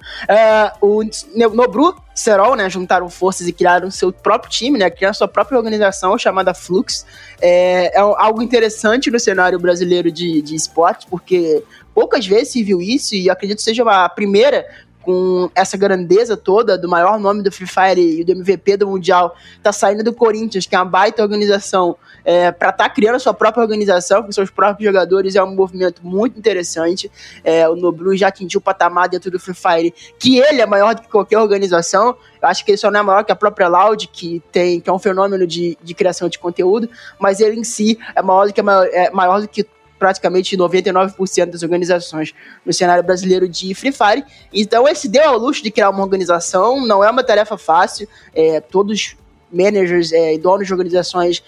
Uh, 0.82 0.86
o 0.86 1.50
Nobru 1.56 1.96
Serol, 2.14 2.56
né, 2.56 2.70
juntaram 2.70 3.10
forças 3.10 3.48
e 3.48 3.54
criaram 3.54 3.90
seu 3.90 4.12
próprio 4.12 4.52
time, 4.52 4.78
né, 4.78 4.90
criaram 4.90 5.14
sua 5.14 5.28
própria 5.28 5.58
organização 5.58 6.18
chamada 6.18 6.54
Flux. 6.54 7.06
É, 7.42 7.98
é 7.98 8.00
algo 8.00 8.42
interessante 8.42 9.10
no 9.10 9.20
cenário 9.20 9.60
brasileiro 9.60 10.12
de, 10.12 10.42
de 10.42 10.56
esportes, 10.56 11.08
porque 11.10 11.64
poucas 11.94 12.26
vezes 12.26 12.50
se 12.50 12.64
viu 12.64 12.82
isso 12.82 13.16
e 13.16 13.30
acredito 13.30 13.58
que 13.58 13.64
seja 13.64 13.84
a 13.84 14.08
primeira 14.10 14.66
com 15.04 15.52
essa 15.54 15.78
grandeza 15.78 16.36
toda 16.36 16.78
do 16.78 16.88
maior 16.90 17.20
nome 17.20 17.44
do 17.44 17.52
Free 17.52 17.68
Fire 17.68 18.20
e 18.20 18.24
do 18.24 18.32
MVP 18.32 18.78
do 18.78 18.88
Mundial, 18.88 19.36
tá 19.62 19.72
saindo 19.72 20.04
do 20.04 20.14
Corinthians, 20.14 20.66
que 20.66 20.76
é 20.76 20.80
uma 20.80 20.86
baita 20.86 21.22
organização, 21.22 21.98
é, 22.26 22.52
para 22.52 22.70
estar 22.70 22.86
tá 22.86 22.90
criando 22.90 23.20
sua 23.20 23.34
própria 23.34 23.62
organização 23.62 24.24
com 24.24 24.32
seus 24.32 24.50
próprios 24.50 24.88
jogadores, 24.88 25.36
é 25.36 25.44
um 25.44 25.54
movimento 25.54 26.02
muito 26.06 26.40
interessante. 26.40 27.12
É, 27.44 27.68
o 27.68 27.76
Noblu 27.76 28.16
já 28.16 28.30
atingiu 28.30 28.60
o 28.60 28.62
patamar 28.62 29.10
dentro 29.10 29.30
do 29.30 29.40
Free 29.40 29.54
Fire, 29.54 29.94
que 30.18 30.40
ele 30.40 30.62
é 30.62 30.66
maior 30.66 30.96
do 30.96 31.02
que 31.02 31.10
qualquer 31.10 31.38
organização. 31.38 32.16
Eu 32.42 32.48
acho 32.48 32.64
que 32.64 32.72
ele 32.72 32.78
só 32.78 32.90
não 32.90 33.00
é 33.02 33.04
maior 33.04 33.24
que 33.24 33.32
a 33.32 33.36
própria 33.36 33.68
Loud, 33.68 34.08
que, 34.08 34.42
tem, 34.52 34.80
que 34.80 34.90
é 34.90 34.94
um 34.94 35.00
fenômeno 35.00 35.46
de, 35.46 35.78
de 35.84 35.94
criação 35.94 36.30
de 36.30 36.40
conteúdo, 36.40 36.90
mas 37.20 37.40
ele 37.40 37.60
em 37.60 37.64
si 37.64 38.00
é 38.16 38.22
maior 38.22 38.48
do 38.48 38.54
que, 38.54 38.62
é 38.62 39.12
maior 39.12 39.42
do 39.42 39.48
que 39.48 39.66
praticamente 40.04 40.58
99% 40.58 41.46
das 41.46 41.64
organizações 41.64 42.34
no 42.66 42.74
cenário 42.74 43.02
brasileiro 43.02 43.48
de 43.48 43.74
Free 43.74 43.94
Fire. 43.94 44.26
Então, 44.52 44.86
esse 44.86 45.08
deu 45.08 45.30
ao 45.30 45.38
luxo 45.38 45.64
de 45.64 45.72
criar 45.72 45.90
uma 45.90 46.04
organização, 46.04 46.86
não 46.86 47.02
é 47.02 47.10
uma 47.10 47.24
tarefa 47.24 47.58
fácil, 47.58 48.06
é, 48.36 48.60
todos 48.60 49.16
managers 49.50 50.12
é, 50.12 50.34
e 50.34 50.38
donos 50.38 50.68
de 50.68 50.74
organizações 50.74 51.42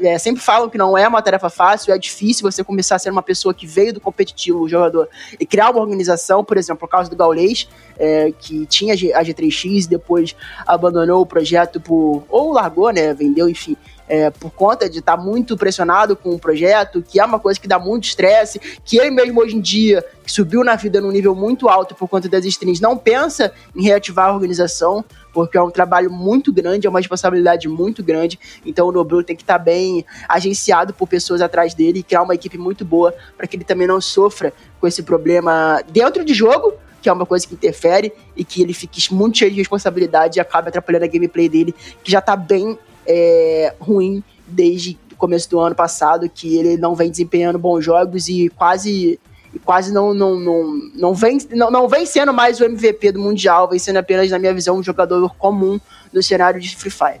é, 0.00 0.16
sempre 0.16 0.40
falam 0.40 0.70
que 0.70 0.78
não 0.78 0.96
é 0.96 1.08
uma 1.08 1.20
tarefa 1.20 1.50
fácil, 1.50 1.92
é 1.92 1.98
difícil 1.98 2.48
você 2.48 2.62
começar 2.62 2.94
a 2.94 2.98
ser 3.00 3.10
uma 3.10 3.22
pessoa 3.22 3.52
que 3.52 3.66
veio 3.66 3.92
do 3.92 4.00
competitivo, 4.00 4.68
jogador, 4.68 5.08
e 5.40 5.44
criar 5.44 5.70
uma 5.70 5.80
organização, 5.80 6.44
por 6.44 6.56
exemplo, 6.56 6.78
por 6.78 6.88
causa 6.88 7.10
do 7.10 7.16
Gaulês, 7.16 7.68
é, 7.98 8.30
que 8.38 8.64
tinha 8.66 8.94
a 8.94 9.24
G3X 9.24 9.86
e 9.86 9.88
depois 9.88 10.36
abandonou 10.64 11.20
o 11.20 11.26
projeto 11.26 11.80
por. 11.80 12.22
ou 12.28 12.52
largou, 12.52 12.92
né? 12.92 13.12
Vendeu, 13.12 13.48
enfim 13.48 13.76
é, 14.08 14.30
por 14.30 14.50
conta 14.50 14.88
de 14.88 15.00
estar 15.00 15.16
tá 15.16 15.22
muito 15.22 15.56
pressionado 15.56 16.16
com 16.16 16.30
o 16.30 16.38
projeto, 16.38 17.02
que 17.02 17.20
é 17.20 17.24
uma 17.24 17.38
coisa 17.38 17.60
que 17.60 17.68
dá 17.68 17.78
muito 17.78 18.04
estresse, 18.04 18.58
que 18.84 18.98
ele 18.98 19.10
mesmo 19.10 19.40
hoje 19.40 19.56
em 19.56 19.60
dia, 19.60 20.04
que 20.24 20.32
subiu 20.32 20.64
na 20.64 20.76
vida 20.76 21.00
num 21.00 21.10
nível 21.10 21.34
muito 21.34 21.68
alto 21.68 21.94
por 21.94 22.08
conta 22.08 22.28
das 22.28 22.44
strings, 22.44 22.80
não 22.80 22.96
pensa 22.96 23.52
em 23.76 23.82
reativar 23.82 24.28
a 24.28 24.34
organização, 24.34 25.04
porque 25.32 25.56
é 25.56 25.62
um 25.62 25.70
trabalho 25.70 26.10
muito 26.10 26.52
grande, 26.52 26.86
é 26.86 26.90
uma 26.90 26.98
responsabilidade 26.98 27.68
muito 27.68 28.02
grande. 28.02 28.38
Então 28.64 28.88
o 28.88 28.92
Noblu 28.92 29.22
tem 29.22 29.36
que 29.36 29.42
estar 29.42 29.58
tá 29.58 29.64
bem 29.64 30.04
agenciado 30.28 30.92
por 30.94 31.06
pessoas 31.06 31.40
atrás 31.40 31.74
dele 31.74 32.00
e 32.00 32.02
criar 32.02 32.22
uma 32.22 32.34
equipe 32.34 32.58
muito 32.58 32.84
boa 32.84 33.14
para 33.36 33.46
que 33.46 33.56
ele 33.56 33.64
também 33.64 33.86
não 33.86 34.00
sofra 34.00 34.52
com 34.80 34.86
esse 34.86 35.02
problema 35.02 35.82
dentro 35.90 36.24
de 36.24 36.34
jogo, 36.34 36.74
que 37.00 37.08
é 37.08 37.12
uma 37.12 37.26
coisa 37.26 37.46
que 37.46 37.54
interfere 37.54 38.12
e 38.36 38.44
que 38.44 38.62
ele 38.62 38.72
fique 38.72 39.12
muito 39.14 39.38
cheio 39.38 39.50
de 39.50 39.58
responsabilidade 39.58 40.38
e 40.38 40.40
acaba 40.40 40.68
atrapalhando 40.68 41.04
a 41.04 41.08
gameplay 41.08 41.48
dele, 41.48 41.74
que 42.02 42.10
já 42.10 42.18
está 42.18 42.34
bem 42.34 42.78
é, 43.08 43.74
ruim 43.80 44.22
desde 44.46 44.98
o 45.10 45.16
começo 45.16 45.48
do 45.48 45.58
ano 45.58 45.74
passado, 45.74 46.28
que 46.28 46.56
ele 46.56 46.76
não 46.76 46.94
vem 46.94 47.10
desempenhando 47.10 47.58
bons 47.58 47.82
jogos 47.84 48.28
e 48.28 48.50
quase 48.50 49.18
quase 49.64 49.92
não, 49.92 50.12
não, 50.12 50.38
não, 50.38 50.90
não, 50.94 51.14
vem, 51.14 51.38
não, 51.50 51.70
não 51.70 51.88
vem 51.88 52.04
sendo 52.04 52.32
mais 52.34 52.60
o 52.60 52.64
MVP 52.64 53.12
do 53.12 53.18
Mundial, 53.18 53.68
vem 53.68 53.78
sendo 53.78 53.96
apenas, 53.96 54.30
na 54.30 54.38
minha 54.38 54.52
visão, 54.52 54.76
um 54.76 54.82
jogador 54.82 55.34
comum 55.36 55.80
no 56.12 56.22
cenário 56.22 56.60
de 56.60 56.76
Free 56.76 56.90
Fire. 56.90 57.20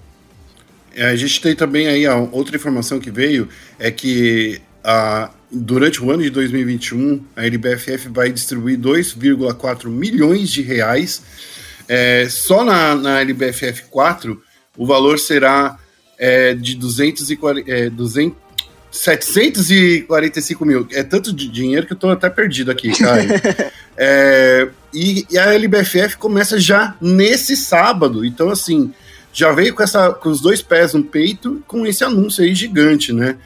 É, 0.94 1.06
a 1.06 1.16
gente 1.16 1.40
tem 1.40 1.56
também 1.56 1.88
aí 1.88 2.06
a 2.06 2.16
outra 2.16 2.54
informação 2.54 3.00
que 3.00 3.10
veio, 3.10 3.48
é 3.78 3.90
que 3.90 4.60
a, 4.84 5.30
durante 5.50 6.02
o 6.02 6.10
ano 6.10 6.22
de 6.22 6.30
2021, 6.30 7.24
a 7.34 7.46
LBFF 7.46 8.08
vai 8.08 8.30
distribuir 8.30 8.78
2,4 8.78 9.88
milhões 9.88 10.50
de 10.50 10.62
reais. 10.62 11.22
É, 11.88 12.26
só 12.28 12.64
na, 12.64 12.94
na 12.94 13.20
LBFF 13.20 13.84
4, 13.90 14.42
o 14.78 14.86
valor 14.86 15.18
será 15.18 15.76
é, 16.16 16.54
de 16.54 16.76
240, 16.76 17.70
é, 17.70 17.90
200, 17.90 18.38
745 18.90 20.64
mil. 20.64 20.86
É 20.92 21.02
tanto 21.02 21.32
de 21.32 21.48
dinheiro 21.48 21.86
que 21.86 21.92
eu 21.92 21.96
tô 21.96 22.08
até 22.08 22.30
perdido 22.30 22.70
aqui, 22.70 22.96
cara. 22.96 23.22
é, 23.96 24.68
e, 24.94 25.26
e, 25.30 25.36
a 25.38 25.52
LBFF 25.52 26.16
começa 26.16 26.58
já 26.58 26.96
nesse 27.00 27.56
sábado. 27.56 28.24
Então, 28.24 28.48
assim, 28.48 28.92
já 29.32 29.52
veio 29.52 29.74
com, 29.74 29.82
essa, 29.82 30.12
com 30.12 30.30
os 30.30 30.40
dois 30.40 30.62
pés 30.62 30.94
no 30.94 31.02
peito 31.02 31.62
com 31.66 31.86
esse 31.86 32.04
anúncio 32.04 32.42
aí 32.42 32.54
gigante, 32.54 33.12
né? 33.12 33.36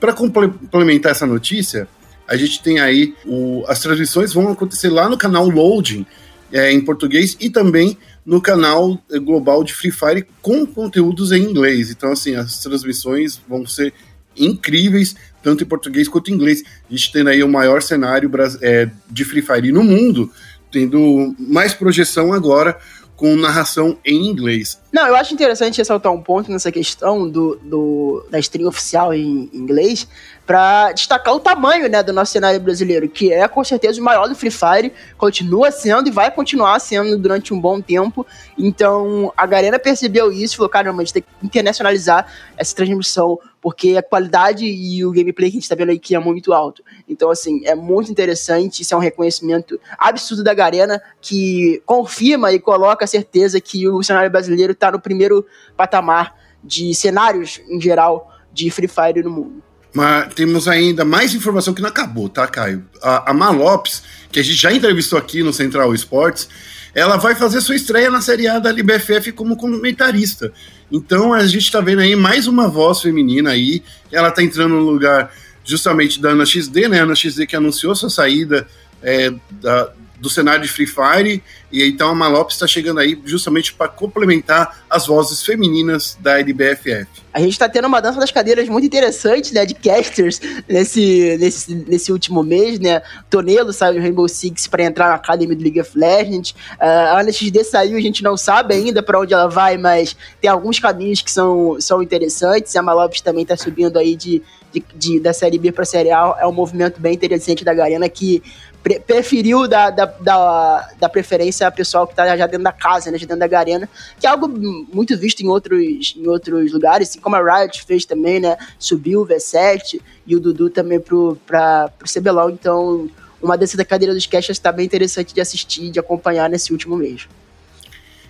Para 0.00 0.12
complementar 0.12 1.12
essa 1.12 1.26
notícia, 1.26 1.88
a 2.26 2.36
gente 2.36 2.62
tem 2.62 2.78
aí 2.78 3.14
o, 3.26 3.64
as 3.66 3.80
transmissões 3.80 4.32
vão 4.32 4.50
acontecer 4.50 4.88
lá 4.88 5.08
no 5.08 5.18
canal 5.18 5.48
Loading, 5.48 6.06
é, 6.52 6.72
em 6.72 6.80
português, 6.80 7.36
e 7.40 7.50
também 7.50 7.98
no 8.28 8.42
canal 8.42 9.02
global 9.22 9.64
de 9.64 9.72
Free 9.72 9.90
Fire 9.90 10.26
com 10.42 10.66
conteúdos 10.66 11.32
em 11.32 11.42
inglês. 11.42 11.90
Então, 11.90 12.12
assim, 12.12 12.34
as 12.34 12.58
transmissões 12.58 13.40
vão 13.48 13.66
ser 13.66 13.94
incríveis, 14.36 15.16
tanto 15.42 15.64
em 15.64 15.66
português 15.66 16.08
quanto 16.08 16.30
em 16.30 16.34
inglês. 16.34 16.62
A 16.62 16.92
gente 16.92 17.10
tendo 17.10 17.30
aí 17.30 17.42
o 17.42 17.48
maior 17.48 17.80
cenário 17.80 18.30
é, 18.60 18.90
de 19.10 19.24
Free 19.24 19.40
Fire 19.40 19.72
no 19.72 19.82
mundo, 19.82 20.30
tendo 20.70 21.34
mais 21.38 21.72
projeção 21.72 22.30
agora 22.30 22.78
com 23.16 23.34
narração 23.34 23.98
em 24.04 24.28
inglês. 24.28 24.78
Não, 24.90 25.06
eu 25.06 25.16
acho 25.16 25.34
interessante 25.34 25.78
ressaltar 25.78 26.10
um 26.12 26.22
ponto 26.22 26.50
nessa 26.50 26.72
questão 26.72 27.28
do, 27.28 27.56
do 27.62 28.26
da 28.30 28.38
stream 28.38 28.68
oficial 28.68 29.12
em 29.12 29.50
inglês, 29.52 30.08
para 30.48 30.92
destacar 30.92 31.34
o 31.34 31.40
tamanho 31.40 31.90
né, 31.90 32.02
do 32.02 32.10
nosso 32.10 32.32
cenário 32.32 32.58
brasileiro, 32.58 33.06
que 33.06 33.30
é 33.30 33.46
com 33.46 33.62
certeza 33.62 34.00
o 34.00 34.04
maior 34.04 34.26
do 34.28 34.34
Free 34.34 34.50
Fire, 34.50 34.90
continua 35.18 35.70
sendo 35.70 36.08
e 36.08 36.10
vai 36.10 36.30
continuar 36.30 36.78
sendo 36.78 37.18
durante 37.18 37.52
um 37.52 37.60
bom 37.60 37.82
tempo. 37.82 38.26
Então 38.56 39.30
a 39.36 39.44
Garena 39.44 39.78
percebeu 39.78 40.32
isso 40.32 40.54
e 40.54 40.56
falou: 40.56 40.70
caramba, 40.70 41.02
a 41.02 41.04
gente 41.04 41.12
tem 41.12 41.22
que 41.22 41.28
internacionalizar 41.46 42.26
essa 42.56 42.74
transmissão, 42.74 43.38
porque 43.60 43.96
a 43.98 44.02
qualidade 44.02 44.64
e 44.64 45.04
o 45.04 45.12
gameplay 45.12 45.50
que 45.50 45.56
a 45.56 45.58
gente 45.58 45.64
está 45.64 45.74
vendo 45.74 45.92
aqui 45.92 46.14
é 46.14 46.18
muito 46.18 46.54
alto. 46.54 46.82
Então, 47.06 47.30
assim, 47.30 47.66
é 47.66 47.74
muito 47.74 48.10
interessante, 48.10 48.80
isso 48.80 48.94
é 48.94 48.96
um 48.96 49.00
reconhecimento 49.00 49.78
absurdo 49.98 50.42
da 50.42 50.54
Garena, 50.54 51.02
que 51.20 51.82
confirma 51.84 52.52
e 52.52 52.58
coloca 52.58 53.04
a 53.04 53.08
certeza 53.08 53.60
que 53.60 53.86
o 53.86 54.02
cenário 54.02 54.30
brasileiro 54.30 54.74
está 54.78 54.90
no 54.90 55.00
primeiro 55.00 55.44
patamar 55.76 56.34
de 56.62 56.94
cenários 56.94 57.60
em 57.68 57.80
geral 57.80 58.32
de 58.52 58.70
Free 58.70 58.88
Fire 58.88 59.22
no 59.22 59.30
mundo. 59.30 59.62
Mas 59.92 60.34
temos 60.34 60.68
ainda 60.68 61.04
mais 61.04 61.34
informação 61.34 61.74
que 61.74 61.82
não 61.82 61.88
acabou, 61.88 62.28
tá, 62.28 62.46
Caio? 62.46 62.84
A, 63.02 63.30
a 63.30 63.34
Malopes, 63.34 64.02
que 64.30 64.38
a 64.38 64.42
gente 64.42 64.56
já 64.56 64.72
entrevistou 64.72 65.18
aqui 65.18 65.42
no 65.42 65.52
Central 65.52 65.94
Esportes, 65.94 66.48
ela 66.94 67.16
vai 67.16 67.34
fazer 67.34 67.60
sua 67.60 67.76
estreia 67.76 68.10
na 68.10 68.20
Série 68.20 68.48
A 68.48 68.58
da 68.58 68.70
LBFF 68.70 69.32
como 69.32 69.56
comentarista. 69.56 70.52
Então 70.90 71.32
a 71.32 71.46
gente 71.46 71.70
tá 71.70 71.80
vendo 71.80 72.00
aí 72.00 72.16
mais 72.16 72.46
uma 72.46 72.68
voz 72.68 73.00
feminina 73.00 73.50
aí. 73.50 73.82
Ela 74.10 74.30
tá 74.30 74.42
entrando 74.42 74.74
no 74.74 74.90
lugar 74.90 75.32
justamente 75.64 76.20
da 76.20 76.30
Ana 76.30 76.46
XD, 76.46 76.88
né? 76.88 77.00
A 77.00 77.02
Ana 77.02 77.14
XD 77.14 77.46
que 77.46 77.56
anunciou 77.56 77.94
sua 77.94 78.10
saída 78.10 78.66
é, 79.02 79.32
da, 79.50 79.92
do 80.20 80.28
cenário 80.28 80.62
de 80.62 80.68
Free 80.68 80.86
Fire, 80.86 81.42
e 81.70 81.84
então 81.84 82.08
a 82.08 82.14
Malopes 82.14 82.56
está 82.56 82.66
chegando 82.66 82.98
aí 82.98 83.20
justamente 83.24 83.72
para 83.72 83.88
complementar 83.88 84.84
as 84.88 85.06
vozes 85.06 85.42
femininas 85.42 86.16
da 86.20 86.38
LBFF. 86.38 87.06
A 87.32 87.40
gente 87.40 87.52
está 87.52 87.68
tendo 87.68 87.86
uma 87.86 88.00
dança 88.00 88.18
das 88.18 88.32
cadeiras 88.32 88.68
muito 88.68 88.86
interessante, 88.86 89.54
né, 89.54 89.64
de 89.64 89.74
casters 89.74 90.40
nesse, 90.66 91.36
nesse, 91.38 91.74
nesse 91.74 92.10
último 92.10 92.42
mês, 92.42 92.80
né, 92.80 93.02
Tonelo 93.30 93.72
saiu 93.72 93.94
do 93.94 94.00
Rainbow 94.00 94.26
Six 94.26 94.66
para 94.66 94.82
entrar 94.82 95.08
na 95.08 95.14
Academy 95.14 95.54
do 95.54 95.62
League 95.62 95.80
of 95.80 95.96
Legends, 95.96 96.50
uh, 96.80 97.16
a 97.16 97.22
NXD 97.22 97.62
saiu, 97.64 97.96
a 97.96 98.00
gente 98.00 98.22
não 98.22 98.36
sabe 98.36 98.74
ainda 98.74 99.02
para 99.02 99.20
onde 99.20 99.34
ela 99.34 99.46
vai, 99.46 99.76
mas 99.76 100.16
tem 100.40 100.50
alguns 100.50 100.80
caminhos 100.80 101.22
que 101.22 101.30
são, 101.30 101.80
são 101.80 102.02
interessantes, 102.02 102.74
a 102.74 102.82
Malopes 102.82 103.20
também 103.20 103.42
está 103.42 103.56
subindo 103.56 103.98
aí 103.98 104.16
de, 104.16 104.42
de, 104.72 104.84
de, 104.94 105.20
da 105.20 105.32
Série 105.32 105.58
B 105.58 105.70
para 105.70 105.82
a 105.82 105.86
Série 105.86 106.10
A, 106.10 106.36
é 106.40 106.46
um 106.46 106.52
movimento 106.52 107.00
bem 107.00 107.14
interessante 107.14 107.64
da 107.64 107.74
Garena 107.74 108.08
que 108.08 108.42
pre 108.82 109.00
preferiu 109.00 109.66
da, 109.66 109.90
da, 109.90 110.04
da, 110.06 110.90
da, 110.98 111.08
preferência 111.08 111.70
pessoal 111.70 112.06
que 112.06 112.12
está 112.12 112.36
já 112.36 112.46
dentro 112.46 112.64
da 112.64 112.72
casa, 112.72 113.10
né, 113.10 113.18
já 113.18 113.26
dentro 113.26 113.40
da 113.40 113.46
Garena, 113.46 113.88
que 114.18 114.26
é 114.26 114.30
algo 114.30 114.48
muito 114.48 115.16
visto 115.16 115.40
em 115.40 115.48
outros, 115.48 116.14
em 116.16 116.26
outros 116.26 116.72
lugares, 116.72 117.10
assim 117.10 117.20
como 117.20 117.36
a 117.36 117.60
Riot 117.60 117.84
fez 117.84 118.04
também, 118.04 118.40
né, 118.40 118.56
subiu 118.78 119.22
o 119.22 119.26
V7 119.26 120.00
e 120.26 120.36
o 120.36 120.40
Dudu 120.40 120.70
também 120.70 121.00
pro, 121.00 121.36
pra, 121.46 121.88
pro 121.98 122.08
CBLOL, 122.08 122.50
então 122.50 123.10
uma 123.40 123.56
dessas 123.56 123.76
da 123.76 123.84
cadeira 123.84 124.14
dos 124.14 124.26
caixas 124.26 124.56
está 124.56 124.72
bem 124.72 124.86
interessante 124.86 125.34
de 125.34 125.40
assistir, 125.40 125.90
de 125.90 125.98
acompanhar 125.98 126.48
nesse 126.50 126.72
último 126.72 126.96
mês. 126.96 127.28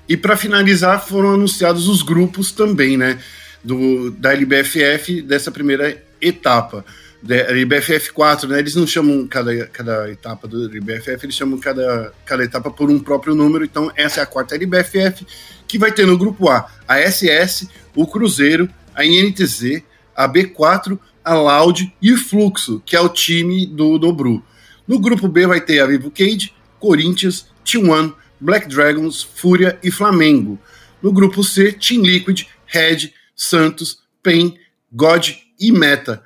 E 0.09 0.17
para 0.17 0.37
finalizar, 0.37 1.05
foram 1.05 1.35
anunciados 1.35 1.89
os 1.89 2.03
grupos 2.03 2.51
também, 2.51 2.97
né, 2.97 3.19
do, 3.63 4.11
da 4.13 4.33
LBFF 4.33 5.23
dessa 5.23 5.51
primeira 5.51 6.03
etapa. 6.21 6.85
IBFF 7.23 8.13
4, 8.13 8.49
né? 8.49 8.59
Eles 8.59 8.75
não 8.75 8.87
chamam 8.87 9.27
cada, 9.27 9.67
cada 9.67 10.11
etapa 10.11 10.47
do 10.47 10.77
IBFF, 10.77 11.25
eles 11.25 11.35
chamam 11.35 11.59
cada, 11.59 12.13
cada 12.25 12.45
etapa 12.45 12.71
por 12.71 12.91
um 12.91 12.99
próprio 12.99 13.35
número. 13.35 13.65
Então, 13.65 13.91
essa 13.97 14.21
é 14.21 14.23
a 14.23 14.27
quarta 14.27 14.57
IBFF, 14.57 15.27
que 15.67 15.79
vai 15.79 15.93
ter 15.93 16.07
no 16.07 16.17
grupo 16.17 16.49
A 16.49 16.71
a 16.87 16.99
SS, 16.99 17.69
o 17.95 18.07
Cruzeiro, 18.07 18.69
a 18.95 19.05
INTZ, 19.05 19.83
a 20.17 20.29
B4, 20.29 20.99
a 21.25 21.35
Loud 21.35 21.95
e 22.01 22.13
o 22.13 22.17
Fluxo, 22.17 22.83
que 22.87 22.97
é 22.97 23.01
o 23.01 23.09
time 23.09 23.67
do 23.67 23.99
Dobru. 23.99 24.43
No 24.87 24.99
grupo 24.99 25.29
B 25.29 25.47
vai 25.47 25.61
ter 25.61 25.81
a 25.81 25.87
Vivo 25.87 26.11
Cage, 26.11 26.55
Corinthians, 26.81 27.49
T1, 27.65 28.15
Black 28.41 28.69
Dragons, 28.69 29.23
Fúria 29.23 29.79
e 29.83 29.91
Flamengo. 29.91 30.59
No 31.03 31.13
grupo 31.13 31.45
C, 31.45 31.73
Team 31.73 32.03
Liquid, 32.03 32.47
Red, 32.67 33.13
Santos, 33.37 33.99
PEN, 34.23 34.59
God 34.91 35.29
e 35.61 35.71
Meta. 35.71 36.23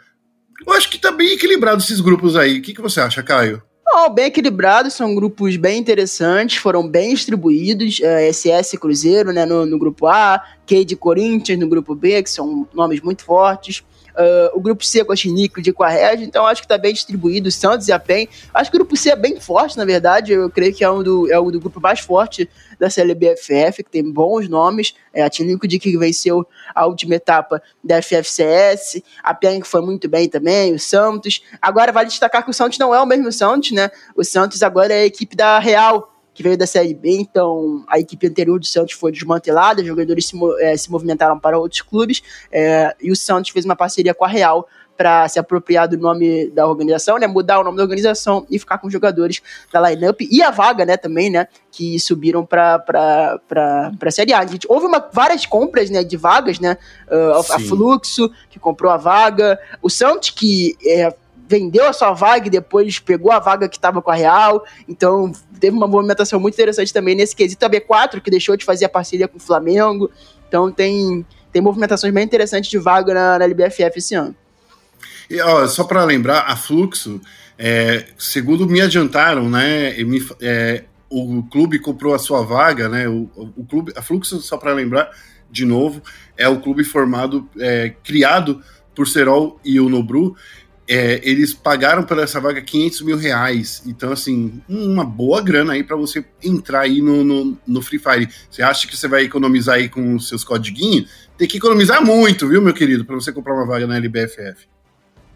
Eu 0.67 0.73
acho 0.73 0.91
que 0.91 0.99
tá 0.99 1.11
bem 1.11 1.33
equilibrado 1.33 1.83
esses 1.83 2.01
grupos 2.01 2.37
aí. 2.37 2.59
O 2.59 2.63
que, 2.63 2.75
que 2.75 2.83
você 2.83 3.01
acha, 3.01 3.23
Caio? 3.23 3.63
Oh, 3.95 4.09
bem 4.09 4.27
equilibrados, 4.27 4.95
são 4.95 5.15
grupos 5.15 5.57
bem 5.57 5.79
interessantes, 5.79 6.57
foram 6.57 6.89
bem 6.89 7.15
distribuídos. 7.15 8.01
É, 8.01 8.33
SS 8.33 8.79
Cruzeiro 8.79 9.33
né, 9.33 9.45
no, 9.45 9.67
no 9.67 9.79
grupo 9.79 10.07
A, 10.07 10.43
Cade 10.67 10.97
Corinthians 10.97 11.59
no 11.59 11.69
grupo 11.69 11.95
B, 11.95 12.23
que 12.23 12.31
são 12.31 12.67
nomes 12.73 13.01
muito 13.03 13.23
fortes. 13.23 13.83
Uh, 14.13 14.57
o 14.59 14.61
grupo 14.61 14.85
C 14.85 15.05
com 15.05 15.13
a 15.13 15.17
Chinico 15.17 15.63
de 15.63 15.73
com 15.73 15.83
a 15.83 15.89
Red, 15.89 16.23
então 16.23 16.47
acho 16.47 16.61
que 16.61 16.67
está 16.67 16.77
bem 16.77 16.93
distribuído, 16.93 17.51
Santos 17.51 17.89
e 17.89 17.93
a 17.93 17.99
PEN. 17.99 18.29
Acho 18.53 18.71
que 18.71 18.77
o 18.77 18.81
grupo 18.81 18.97
C 18.97 19.11
é 19.11 19.17
bem 19.17 19.41
forte, 19.41 19.77
na 19.77 19.85
verdade, 19.85 20.33
eu 20.33 20.51
creio 20.51 20.75
que 20.75 20.85
é 20.85 20.91
um 20.91 21.03
do, 21.03 21.33
é 21.33 21.41
um 21.41 21.51
do 21.51 21.59
grupo 21.59 21.81
mais 21.81 22.01
forte 22.01 22.49
da 22.79 22.91
CLBFF, 22.91 23.83
que 23.85 23.91
tem 23.91 24.03
bons 24.11 24.49
nomes. 24.49 24.95
É, 25.15 25.23
a 25.23 25.31
Chinico 25.31 25.67
de 25.69 25.79
que 25.79 25.97
venceu 25.97 26.47
a 26.75 26.87
última 26.87 27.15
etapa 27.15 27.63
da 27.83 28.03
FFCS, 28.03 29.03
a 29.23 29.33
PEN 29.33 29.61
que 29.61 29.69
foi 29.69 29.81
muito 29.81 30.09
bem 30.09 30.29
também, 30.29 30.75
o 30.75 30.79
Santos. 30.79 31.43
Agora 31.61 31.93
vale 31.93 32.09
destacar 32.09 32.45
que 32.45 32.51
o 32.51 32.55
Santos 32.55 32.79
não 32.79 32.95
é 32.95 33.01
o 33.01 33.07
mesmo 33.07 33.31
Santos, 33.33 33.71
né? 33.71 33.91
O 34.17 34.25
Santos 34.25 34.63
agora 34.63 34.93
é 34.93 35.03
a 35.03 35.07
equipe 35.07 35.37
da 35.37 35.59
Real, 35.59 36.12
que 36.35 36.43
veio 36.43 36.57
da 36.57 36.67
Série 36.67 36.95
B, 36.95 37.11
então 37.19 37.85
a 37.89 37.99
equipe 37.99 38.27
anterior 38.27 38.59
do 38.59 38.67
Santos 38.67 38.95
foi 38.95 39.13
desmantelada, 39.13 39.81
os 39.81 39.87
jogadores 39.87 40.27
se, 40.27 40.37
é, 40.61 40.77
se 40.77 40.91
movimentaram 40.91 41.39
para 41.39 41.59
outros 41.59 41.83
clubes, 41.83 42.23
é, 42.51 42.95
e 43.01 43.11
o 43.11 43.17
Santos 43.17 43.51
fez 43.51 43.65
uma 43.65 43.77
parceria 43.77 44.15
com 44.15 44.25
a 44.25 44.29
Real 44.29 44.67
para 44.97 45.29
se 45.29 45.39
apropriar 45.39 45.89
do 45.89 45.97
nome 45.97 46.49
da 46.51 46.67
organização, 46.67 47.19
né, 47.19 47.27
mudar 47.27 47.61
o 47.61 47.65
nome 47.65 47.77
da 47.77 47.83
organização 47.83 48.47
e 48.51 48.59
ficar 48.59 48.79
com 48.79 48.87
os 48.87 48.93
jogadores 48.93 49.43
da 49.73 49.91
lineup 49.91 50.21
e 50.21 50.43
a 50.43 50.51
vaga, 50.51 50.85
né, 50.85 50.97
também, 50.97 51.31
né, 51.31 51.49
que 51.71 51.99
subiram 51.99 52.45
para 52.45 52.79
para 52.79 53.41
para 53.99 54.11
Série 54.11 54.33
A. 54.33 54.41
A 54.41 54.47
gente 54.47 54.67
houve 54.69 54.87
uma, 54.87 55.05
várias 55.13 55.47
compras, 55.47 55.91
né, 55.91 56.05
de 56.05 56.17
vagas, 56.17 56.61
né, 56.61 56.77
uh, 57.11 57.53
a 57.53 57.59
Fluxo 57.59 58.31
que 58.51 58.59
comprou 58.59 58.93
a 58.93 58.97
vaga, 58.97 59.59
o 59.83 59.89
Santos 59.89 60.31
que 60.31 60.77
é, 60.87 61.13
vendeu 61.53 61.87
a 61.87 61.93
sua 61.93 62.15
vaga 62.15 62.47
e 62.47 62.51
depois 62.51 62.99
pegou 62.99 63.31
a 63.31 63.39
vaga 63.39 63.69
que 63.69 63.77
estava 63.77 64.01
com 64.01 64.11
a 64.11 64.15
Real. 64.15 64.65
Então 64.89 65.31
teve 65.61 65.77
uma 65.77 65.87
movimentação 65.87 66.41
muito 66.41 66.55
interessante 66.55 66.93
também 66.95 67.15
nesse 67.15 67.37
quesito. 67.37 67.63
A 67.67 67.69
B4, 67.69 68.23
que 68.23 68.31
deixou 68.31 68.57
de 68.57 68.65
fazer 68.65 68.87
a 68.87 68.89
parceria 68.89 69.29
com 69.29 69.37
o 69.37 69.41
Flamengo. 69.41 70.11
Então 70.49 70.73
tem, 70.73 71.27
tem 71.53 71.61
movimentações 71.61 72.13
bem 72.15 72.25
interessantes 72.25 72.71
de 72.71 72.79
vaga 72.79 73.13
na, 73.13 73.39
na 73.39 73.45
LBFF 73.45 73.99
esse 73.99 74.15
ano. 74.15 74.35
E, 75.29 75.39
ó, 75.43 75.67
só 75.69 75.85
para 75.85 76.05
lembrar, 76.05 76.41
a 76.47 76.57
Fluxo, 76.57 77.21
é, 77.59 78.07
segundo 78.17 78.67
me 78.67 78.81
adiantaram, 78.81 79.49
né, 79.49 79.93
me, 80.05 80.27
é, 80.41 80.85
o 81.11 81.43
clube 81.45 81.79
comprou 81.79 82.15
a 82.15 82.19
sua 82.19 82.43
vaga, 82.43 82.89
né, 82.89 83.09
o, 83.09 83.31
o 83.57 83.65
clube, 83.65 83.93
a 83.95 84.03
Fluxo, 84.03 84.41
só 84.41 84.57
para 84.57 84.73
lembrar, 84.73 85.11
de 85.51 85.65
novo, 85.65 86.03
é 86.37 86.49
o 86.49 86.61
clube 86.61 86.83
formado, 86.83 87.49
é, 87.59 87.95
criado 88.03 88.63
por 88.95 89.09
Serol 89.09 89.59
e 89.65 89.81
o 89.81 89.89
Nobru. 89.89 90.37
É, 90.89 91.21
eles 91.23 91.55
pagaram 91.55 92.03
por 92.03 92.19
essa 92.19 92.41
vaga 92.41 92.61
500 92.61 93.03
mil 93.03 93.17
reais. 93.17 93.83
Então, 93.87 94.13
assim, 94.13 94.61
uma 94.69 95.05
boa 95.05 95.41
grana 95.41 95.75
aí 95.75 95.85
para 95.85 95.97
você 95.97 96.25
entrar 96.43 96.81
aí 96.81 97.01
no, 97.01 97.23
no, 97.23 97.59
no, 97.67 97.83
Free 97.83 97.99
Fire. 97.99 98.29
Você 98.51 98.63
acha 98.63 98.87
que 98.89 98.97
você 98.97 99.07
vai 99.07 99.23
economizar 99.23 99.77
aí 99.77 99.89
com 99.89 100.17
os 100.17 100.29
seus 100.29 100.43
codiguinhos? 100.43 101.09
Tem 101.39 101.47
que 101.47 101.57
economizar 101.57 102.05
muito, 102.05 102.49
viu, 102.49 102.61
meu 102.61 102.75
querido, 102.75 103.05
para 103.05 103.15
você 103.15 103.33
comprar 103.33 103.55
uma 103.55 103.67
vaga 103.67 103.87
na 103.87 103.97
LBFF. 103.97 104.67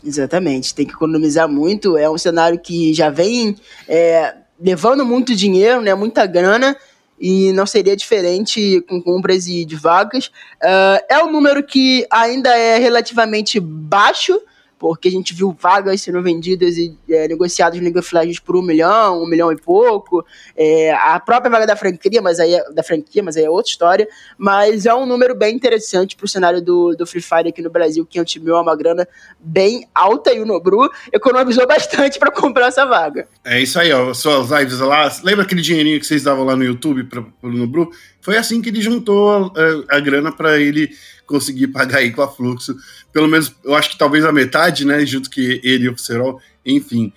Exatamente, 0.05 0.75
tem 0.75 0.87
que 0.87 0.93
economizar 0.93 1.49
muito. 1.49 1.97
É 1.97 2.09
um 2.09 2.19
cenário 2.19 2.59
que 2.59 2.93
já 2.93 3.09
vem 3.09 3.57
é, 3.89 4.35
levando 4.61 5.05
muito 5.05 5.35
dinheiro, 5.35 5.81
né, 5.81 5.95
muita 5.95 6.27
grana, 6.27 6.77
e 7.19 7.53
não 7.53 7.67
seria 7.67 7.97
diferente 7.97 8.85
com 8.89 9.03
compras 9.03 9.47
e 9.47 9.65
de 9.65 9.75
vagas. 9.75 10.27
Uh, 10.63 11.01
é 11.09 11.23
um 11.23 11.31
número 11.31 11.63
que 11.63 12.07
ainda 12.11 12.51
é 12.57 12.79
relativamente 12.79 13.59
baixo, 13.59 14.39
porque 14.79 15.09
a 15.09 15.11
gente 15.11 15.35
viu 15.35 15.57
vagas 15.59 16.03
sendo 16.03 16.23
vendidas 16.23 16.77
e 16.77 16.97
é, 17.09 17.27
negociadas 17.29 17.79
no 17.79 17.83
League 17.83 17.99
of 17.99 18.15
Legends 18.15 18.39
por 18.39 18.57
um 18.57 18.63
milhão, 18.63 19.23
um 19.23 19.27
milhão 19.27 19.51
e 19.51 19.57
pouco. 19.57 20.25
É, 20.57 20.93
a 20.93 21.19
própria 21.19 21.51
vaga 21.51 21.67
da 21.67 21.77
franquia, 21.77 22.21
mas 22.21 22.39
aí 22.39 22.55
é, 22.55 22.73
da 22.73 22.83
franquia, 22.83 23.23
mas 23.23 23.37
aí 23.37 23.45
é 23.45 23.51
outra 23.51 23.71
história. 23.71 24.09
Mas 24.37 24.85
é 24.85 24.95
um 24.95 25.07
número 25.07 25.35
bem 25.35 25.55
interessante 25.55 26.15
para 26.15 26.25
o 26.25 26.29
cenário 26.29 26.61
do, 26.61 26.95
do 26.95 27.07
Free 27.07 27.23
Fire 27.23 27.49
aqui 27.49 27.63
no 27.63 27.71
Brasil. 27.71 28.05
500 28.05 28.37
mil 28.37 28.57
é 28.57 28.61
uma 28.61 28.77
grana 28.77 29.09
bem 29.39 29.89
alta 29.95 30.33
e 30.33 30.41
o 30.41 30.47
Nobru 30.47 30.91
economizou 31.13 31.67
bastante 31.69 32.19
para 32.19 32.31
comprar 32.31 32.67
essa 32.67 32.85
vaga. 32.85 33.27
É 33.45 33.61
isso 33.61 33.79
aí, 33.79 33.93
ó. 33.93 34.13
Suas 34.13 34.51
lives 34.51 34.79
lá. 34.81 35.11
Lembra 35.23 35.45
aquele 35.45 35.63
dinheirinho 35.63 35.99
que 35.99 36.07
vocês 36.07 36.23
davam 36.23 36.45
lá 36.45 36.55
no 36.55 36.65
YouTube 36.65 37.05
para 37.05 37.25
o 37.43 37.49
Nobru? 37.49 37.91
Foi 38.27 38.37
assim 38.37 38.61
que 38.61 38.71
ele 38.71 38.81
juntou 38.81 39.53
a, 39.89 39.97
a 39.97 40.01
grana 40.01 40.33
para 40.33 40.61
ele 40.61 40.91
conseguir 41.25 41.69
pagar 41.69 41.99
aí 41.99 42.11
com 42.11 42.23
a 42.23 42.27
Fluxo. 42.27 42.77
Pelo 43.13 43.29
menos, 43.29 43.55
eu 43.65 43.73
acho 43.73 43.91
que 43.91 43.97
talvez 43.97 44.25
a 44.25 44.33
metade, 44.33 44.85
né? 44.85 45.07
Junto 45.07 45.31
que 45.31 45.61
ele 45.63 45.85
e 45.85 45.89
o 45.89 45.97
Serol. 45.97 46.41
Enfim, 46.65 47.13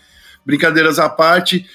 brincadeiras 0.45 0.99
à 0.99 1.09
parte. 1.09 1.65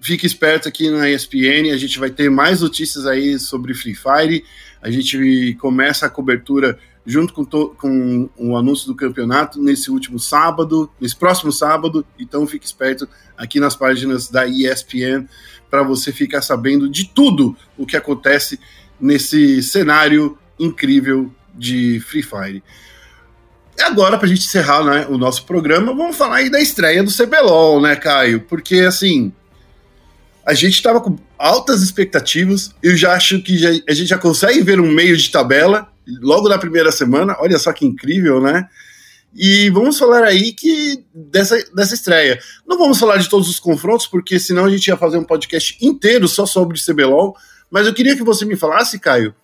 Fique 0.00 0.24
esperto 0.24 0.68
aqui 0.68 0.88
na 0.90 1.10
ESPN, 1.10 1.72
a 1.72 1.76
gente 1.76 1.98
vai 1.98 2.08
ter 2.08 2.30
mais 2.30 2.60
notícias 2.60 3.04
aí 3.04 3.36
sobre 3.36 3.74
Free 3.74 3.96
Fire. 3.96 4.44
A 4.80 4.88
gente 4.92 5.56
começa 5.58 6.06
a 6.06 6.10
cobertura 6.10 6.78
junto 7.04 7.34
com, 7.34 7.44
com 7.44 8.30
o 8.36 8.56
anúncio 8.56 8.86
do 8.86 8.94
campeonato 8.94 9.60
nesse 9.60 9.90
último 9.90 10.20
sábado, 10.20 10.88
nesse 11.00 11.16
próximo 11.16 11.50
sábado. 11.50 12.06
Então 12.16 12.46
fique 12.46 12.64
esperto 12.64 13.08
aqui 13.36 13.58
nas 13.58 13.74
páginas 13.74 14.28
da 14.28 14.46
ESPN 14.46 15.26
para 15.68 15.82
você 15.82 16.12
ficar 16.12 16.40
sabendo 16.40 16.88
de 16.88 17.08
tudo 17.08 17.56
o 17.76 17.84
que 17.84 17.96
acontece 17.96 18.60
nesse 19.04 19.62
cenário 19.62 20.38
incrível 20.58 21.30
de 21.54 22.00
Free 22.00 22.22
Fire. 22.22 22.62
E 23.76 23.82
agora, 23.82 24.16
para 24.16 24.26
a 24.26 24.28
gente 24.28 24.46
encerrar 24.46 24.82
né, 24.82 25.06
o 25.10 25.18
nosso 25.18 25.44
programa, 25.44 25.94
vamos 25.94 26.16
falar 26.16 26.36
aí 26.36 26.48
da 26.48 26.58
estreia 26.58 27.02
do 27.02 27.12
CBLOL, 27.12 27.82
né, 27.82 27.96
Caio? 27.96 28.40
Porque, 28.40 28.76
assim, 28.80 29.30
a 30.46 30.54
gente 30.54 30.74
estava 30.74 31.02
com 31.02 31.18
altas 31.36 31.82
expectativas. 31.82 32.70
Eu 32.82 32.96
já 32.96 33.12
acho 33.12 33.42
que 33.42 33.58
já, 33.58 33.68
a 33.86 33.92
gente 33.92 34.08
já 34.08 34.16
consegue 34.16 34.62
ver 34.62 34.80
um 34.80 34.90
meio 34.90 35.16
de 35.18 35.30
tabela 35.30 35.86
logo 36.22 36.48
na 36.48 36.56
primeira 36.56 36.90
semana. 36.90 37.36
Olha 37.40 37.58
só 37.58 37.74
que 37.74 37.84
incrível, 37.84 38.40
né? 38.40 38.66
E 39.34 39.68
vamos 39.68 39.98
falar 39.98 40.22
aí 40.24 40.52
que 40.52 41.04
dessa, 41.12 41.62
dessa 41.74 41.94
estreia. 41.94 42.38
Não 42.66 42.78
vamos 42.78 42.98
falar 42.98 43.18
de 43.18 43.28
todos 43.28 43.50
os 43.50 43.60
confrontos, 43.60 44.06
porque 44.06 44.38
senão 44.38 44.64
a 44.64 44.70
gente 44.70 44.86
ia 44.86 44.96
fazer 44.96 45.18
um 45.18 45.24
podcast 45.24 45.76
inteiro 45.84 46.26
só 46.26 46.46
sobre 46.46 46.80
CBLOL. 46.80 47.36
Mas 47.74 47.88
eu 47.88 47.92
queria 47.92 48.16
que 48.16 48.22
você 48.22 48.44
me 48.44 48.54
falasse, 48.54 49.00
Caio, 49.00 49.34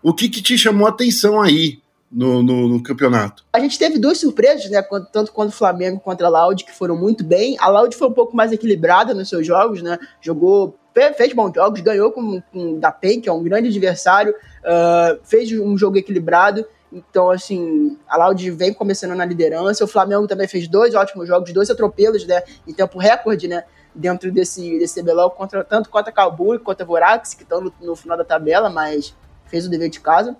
o 0.00 0.14
que, 0.14 0.28
que 0.28 0.40
te 0.40 0.56
chamou 0.56 0.86
a 0.86 0.90
atenção 0.90 1.42
aí 1.42 1.80
no, 2.12 2.40
no, 2.40 2.68
no, 2.68 2.80
campeonato? 2.80 3.44
A 3.52 3.58
gente 3.58 3.76
teve 3.76 3.98
duas 3.98 4.18
surpresas, 4.18 4.70
né? 4.70 4.80
Tanto 5.12 5.32
quanto 5.32 5.48
o 5.48 5.56
Flamengo 5.56 5.98
contra 5.98 6.28
a 6.28 6.30
Loud, 6.30 6.64
que 6.64 6.70
foram 6.70 6.96
muito 6.96 7.24
bem. 7.24 7.56
A 7.58 7.68
Loud 7.68 7.96
foi 7.96 8.06
um 8.06 8.12
pouco 8.12 8.36
mais 8.36 8.52
equilibrada 8.52 9.12
nos 9.12 9.28
seus 9.28 9.44
jogos, 9.44 9.82
né? 9.82 9.98
Jogou, 10.20 10.78
fez 11.16 11.32
bons 11.32 11.52
jogos, 11.52 11.80
ganhou 11.80 12.12
com, 12.12 12.40
com 12.52 12.78
da 12.78 12.92
PEN, 12.92 13.20
que 13.20 13.28
é 13.28 13.32
um 13.32 13.42
grande 13.42 13.66
adversário, 13.66 14.32
uh, 14.32 15.18
fez 15.24 15.50
um 15.50 15.76
jogo 15.76 15.98
equilibrado. 15.98 16.64
Então, 16.92 17.30
assim, 17.30 17.98
a 18.06 18.16
Loud 18.16 18.48
vem 18.52 18.72
começando 18.72 19.16
na 19.16 19.24
liderança. 19.24 19.82
O 19.82 19.88
Flamengo 19.88 20.28
também 20.28 20.46
fez 20.46 20.68
dois 20.68 20.94
ótimos 20.94 21.26
jogos, 21.26 21.52
dois 21.52 21.68
atropelos, 21.68 22.24
né? 22.28 22.44
Em 22.64 22.72
tempo 22.72 22.96
recorde, 22.96 23.48
né? 23.48 23.64
Dentro 23.94 24.32
desse, 24.32 24.78
desse 24.78 25.02
CBLOL, 25.02 25.30
contra, 25.30 25.62
tanto 25.62 25.90
contra 25.90 26.10
a 26.10 26.14
Calbu 26.14 26.54
e 26.54 26.58
contra 26.58 26.84
a 26.84 26.86
Vorax, 26.86 27.34
que 27.34 27.42
estão 27.42 27.60
no, 27.60 27.72
no 27.80 27.94
final 27.94 28.16
da 28.16 28.24
tabela, 28.24 28.70
mas 28.70 29.14
fez 29.46 29.66
o 29.66 29.70
dever 29.70 29.90
de 29.90 30.00
casa. 30.00 30.36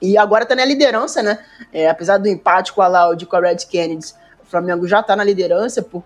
E 0.00 0.16
agora 0.16 0.46
tá 0.46 0.56
na 0.56 0.64
liderança, 0.64 1.22
né? 1.22 1.44
É, 1.72 1.88
apesar 1.88 2.16
do 2.16 2.26
empate 2.26 2.72
com 2.72 2.80
a 2.80 2.88
Loud 2.88 3.22
e 3.22 3.26
com 3.26 3.36
a 3.36 3.40
Red 3.40 3.58
Kennedy, 3.68 4.14
o 4.42 4.46
Flamengo 4.46 4.88
já 4.88 5.02
tá 5.02 5.14
na 5.14 5.22
liderança 5.22 5.82
por 5.82 6.02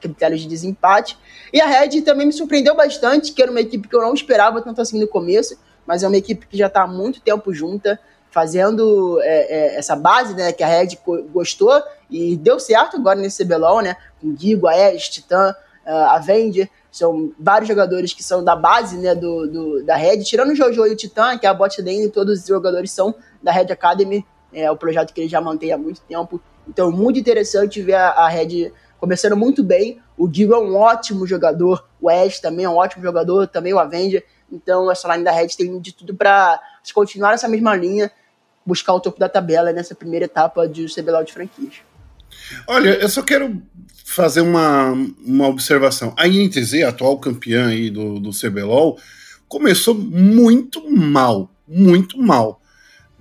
critérios 0.00 0.40
de 0.40 0.48
desempate. 0.48 1.16
E 1.52 1.60
a 1.60 1.66
Red 1.66 2.02
também 2.02 2.26
me 2.26 2.32
surpreendeu 2.32 2.74
bastante, 2.74 3.32
que 3.32 3.40
era 3.40 3.50
uma 3.50 3.60
equipe 3.60 3.86
que 3.86 3.94
eu 3.94 4.02
não 4.02 4.12
esperava 4.12 4.60
tanto 4.60 4.80
assim 4.80 4.98
no 4.98 5.06
começo, 5.06 5.56
mas 5.86 6.02
é 6.02 6.08
uma 6.08 6.16
equipe 6.16 6.46
que 6.46 6.58
já 6.58 6.68
tá 6.68 6.82
há 6.82 6.86
muito 6.86 7.20
tempo 7.20 7.54
junta, 7.54 7.98
fazendo 8.30 9.20
é, 9.22 9.26
é, 9.26 9.76
essa 9.76 9.94
base, 9.94 10.34
né? 10.34 10.52
Que 10.52 10.64
a 10.64 10.66
Red 10.66 10.98
gostou 11.32 11.80
e 12.10 12.36
deu 12.36 12.58
certo 12.58 12.96
agora 12.96 13.18
nesse 13.18 13.44
CBLOL, 13.44 13.82
né? 13.82 13.96
Com 14.20 14.36
Gigo, 14.36 14.66
Ares, 14.66 15.08
Titã, 15.08 15.54
a 15.84 16.16
Avenger. 16.16 16.68
São 16.90 17.32
vários 17.38 17.68
jogadores 17.68 18.12
que 18.12 18.22
são 18.22 18.44
da 18.44 18.54
base 18.54 18.98
né, 18.98 19.14
do, 19.14 19.46
do 19.46 19.84
da 19.84 19.96
Red, 19.96 20.22
tirando 20.24 20.50
o 20.50 20.54
Jojo 20.54 20.86
e 20.86 20.90
o 20.90 20.96
Titã, 20.96 21.38
que 21.38 21.46
é 21.46 21.48
a 21.48 21.54
bot 21.54 21.80
lane, 21.80 22.10
todos 22.10 22.40
os 22.40 22.46
jogadores 22.46 22.90
são 22.90 23.14
da 23.42 23.50
Red 23.50 23.72
Academy, 23.72 24.26
é 24.52 24.70
o 24.70 24.76
projeto 24.76 25.12
que 25.12 25.22
ele 25.22 25.28
já 25.28 25.40
mantém 25.40 25.72
há 25.72 25.78
muito 25.78 26.02
tempo. 26.02 26.40
Então, 26.68 26.92
muito 26.92 27.18
interessante 27.18 27.80
ver 27.80 27.94
a, 27.94 28.10
a 28.10 28.28
Red 28.28 28.72
começando 29.00 29.36
muito 29.36 29.64
bem. 29.64 30.00
O 30.16 30.32
Gigo 30.32 30.54
é 30.54 30.58
um 30.58 30.76
ótimo 30.76 31.26
jogador, 31.26 31.84
o 32.00 32.08
Ash 32.08 32.38
também 32.38 32.66
é 32.66 32.68
um 32.68 32.76
ótimo 32.76 33.02
jogador, 33.02 33.48
também 33.48 33.72
o 33.72 33.78
Avenger. 33.78 34.24
Então, 34.50 34.90
essa 34.90 35.10
line 35.12 35.24
da 35.24 35.32
Red 35.32 35.48
tem 35.48 35.80
de 35.80 35.92
tudo 35.92 36.14
para 36.14 36.60
continuar 36.94 37.30
nessa 37.30 37.48
mesma 37.48 37.74
linha, 37.74 38.12
buscar 38.64 38.92
o 38.92 39.00
topo 39.00 39.18
da 39.18 39.28
tabela 39.28 39.72
nessa 39.72 39.94
primeira 39.94 40.26
etapa 40.26 40.68
de 40.68 40.86
CBLOL 40.94 41.24
de 41.24 41.32
franquias. 41.32 41.76
Olha, 42.66 42.90
eu 42.90 43.08
só 43.08 43.22
quero 43.22 43.62
fazer 44.04 44.40
uma, 44.42 44.92
uma 45.24 45.48
observação. 45.48 46.14
A 46.16 46.26
INTZ, 46.26 46.82
atual 46.82 47.18
campeã 47.18 47.68
aí 47.68 47.90
do, 47.90 48.18
do 48.18 48.30
CBLOL, 48.30 48.98
começou 49.48 49.94
muito 49.94 50.90
mal, 50.90 51.50
muito 51.66 52.18
mal. 52.18 52.60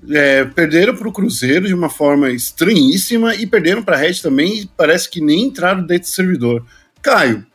É, 0.09 0.43
perderam 0.45 0.95
para 0.95 1.07
o 1.07 1.13
Cruzeiro 1.13 1.67
de 1.67 1.73
uma 1.73 1.89
forma 1.89 2.31
estranhíssima 2.31 3.35
e 3.35 3.45
perderam 3.45 3.83
para 3.83 3.95
a 3.95 3.99
Red 3.99 4.15
também. 4.15 4.69
Parece 4.75 5.09
que 5.09 5.21
nem 5.21 5.45
entraram 5.45 5.85
dentro 5.85 6.09
do 6.09 6.13
servidor. 6.13 6.65
Caio, 7.01 7.45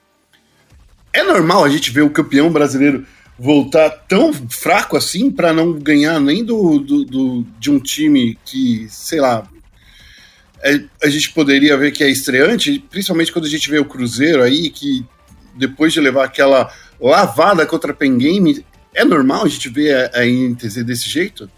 é 1.12 1.22
normal 1.22 1.64
a 1.64 1.68
gente 1.68 1.90
ver 1.90 2.02
o 2.02 2.10
campeão 2.10 2.50
brasileiro 2.50 3.04
voltar 3.38 3.90
tão 3.90 4.32
fraco 4.32 4.96
assim 4.96 5.30
para 5.30 5.52
não 5.52 5.72
ganhar 5.72 6.18
nem 6.20 6.44
do, 6.44 6.78
do, 6.78 7.04
do, 7.04 7.46
de 7.58 7.70
um 7.70 7.78
time 7.78 8.38
que, 8.44 8.86
sei 8.88 9.20
lá, 9.20 9.46
a 11.02 11.08
gente 11.08 11.32
poderia 11.32 11.76
ver 11.76 11.92
que 11.92 12.02
é 12.02 12.10
estreante, 12.10 12.84
principalmente 12.90 13.32
quando 13.32 13.44
a 13.44 13.48
gente 13.48 13.70
vê 13.70 13.78
o 13.78 13.84
Cruzeiro 13.84 14.42
aí, 14.42 14.70
que 14.70 15.04
depois 15.54 15.92
de 15.92 16.00
levar 16.00 16.24
aquela 16.24 16.72
lavada 17.00 17.64
contra 17.66 17.92
a 17.92 17.94
Pen 17.94 18.18
Game, 18.18 18.64
é 18.94 19.04
normal 19.04 19.44
a 19.44 19.48
gente 19.48 19.68
ver 19.68 20.10
a, 20.14 20.20
a 20.20 20.26
INTZ 20.26 20.82
desse 20.84 21.08
jeito? 21.08 21.50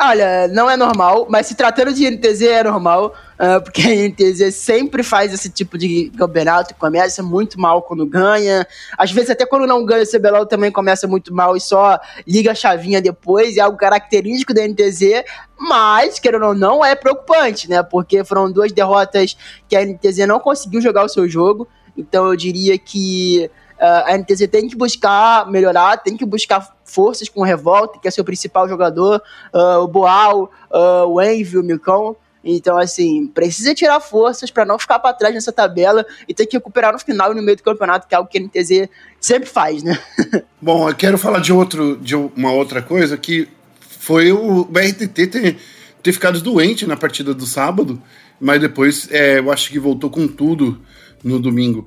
Olha, 0.00 0.46
não 0.46 0.70
é 0.70 0.76
normal, 0.76 1.26
mas 1.28 1.48
se 1.48 1.56
tratando 1.56 1.92
de 1.92 2.06
INTZ 2.06 2.42
é 2.42 2.62
normal, 2.62 3.12
uh, 3.34 3.60
porque 3.60 3.82
a 3.82 3.92
INTZ 3.92 4.54
sempre 4.54 5.02
faz 5.02 5.32
esse 5.32 5.50
tipo 5.50 5.76
de 5.76 6.12
campeonato, 6.16 6.72
começa 6.76 7.20
muito 7.20 7.60
mal 7.60 7.82
quando 7.82 8.06
ganha, 8.06 8.64
às 8.96 9.10
vezes 9.10 9.30
até 9.30 9.44
quando 9.44 9.66
não 9.66 9.84
ganha 9.84 10.04
o 10.04 10.06
CBLOL 10.06 10.46
também 10.46 10.70
começa 10.70 11.08
muito 11.08 11.34
mal 11.34 11.56
e 11.56 11.60
só 11.60 11.98
liga 12.24 12.52
a 12.52 12.54
chavinha 12.54 13.02
depois, 13.02 13.56
é 13.56 13.60
algo 13.60 13.76
característico 13.76 14.54
da 14.54 14.62
NTZ, 14.68 15.24
mas, 15.58 16.20
querendo 16.20 16.46
ou 16.46 16.54
não, 16.54 16.84
é 16.84 16.94
preocupante, 16.94 17.68
né, 17.68 17.82
porque 17.82 18.22
foram 18.22 18.52
duas 18.52 18.70
derrotas 18.70 19.36
que 19.68 19.74
a 19.74 19.84
NTZ 19.84 20.28
não 20.28 20.38
conseguiu 20.38 20.80
jogar 20.80 21.04
o 21.04 21.08
seu 21.08 21.28
jogo, 21.28 21.66
então 21.96 22.28
eu 22.28 22.36
diria 22.36 22.78
que 22.78 23.50
a 23.80 24.16
NTZ 24.16 24.48
tem 24.50 24.68
que 24.68 24.76
buscar 24.76 25.48
melhorar, 25.50 25.98
tem 25.98 26.16
que 26.16 26.24
buscar 26.24 26.76
forças 26.84 27.28
com 27.28 27.40
o 27.40 27.44
Revolta, 27.44 27.98
que 28.00 28.08
é 28.08 28.10
seu 28.10 28.24
principal 28.24 28.68
jogador, 28.68 29.22
uh, 29.54 29.82
o 29.82 29.88
Boal, 29.88 30.50
uh, 30.70 31.06
o 31.06 31.20
Envy, 31.20 31.58
o 31.58 31.62
Milcão. 31.62 32.16
Então, 32.42 32.78
assim, 32.78 33.26
precisa 33.26 33.74
tirar 33.74 34.00
forças 34.00 34.50
para 34.50 34.64
não 34.64 34.78
ficar 34.78 34.98
para 34.98 35.12
trás 35.12 35.34
nessa 35.34 35.52
tabela 35.52 36.06
e 36.26 36.32
ter 36.32 36.46
que 36.46 36.56
recuperar 36.56 36.92
no 36.92 36.98
final 36.98 37.32
e 37.32 37.34
no 37.34 37.42
meio 37.42 37.56
do 37.56 37.62
campeonato, 37.62 38.06
que 38.06 38.14
é 38.14 38.18
algo 38.18 38.30
que 38.30 38.38
a 38.38 38.40
NTZ 38.40 38.88
sempre 39.20 39.48
faz, 39.48 39.82
né? 39.82 39.98
Bom, 40.62 40.88
eu 40.88 40.94
quero 40.94 41.18
falar 41.18 41.40
de, 41.40 41.52
outro, 41.52 41.96
de 41.96 42.14
uma 42.14 42.52
outra 42.52 42.80
coisa 42.80 43.16
que 43.16 43.48
foi 43.80 44.32
o 44.32 44.64
BRTT 44.64 45.26
ter, 45.26 45.56
ter 46.02 46.12
ficado 46.12 46.40
doente 46.40 46.86
na 46.86 46.96
partida 46.96 47.34
do 47.34 47.44
sábado, 47.44 48.00
mas 48.40 48.60
depois 48.60 49.08
é, 49.10 49.40
eu 49.40 49.50
acho 49.50 49.68
que 49.70 49.78
voltou 49.78 50.08
com 50.08 50.26
tudo 50.26 50.80
no 51.22 51.38
domingo. 51.40 51.86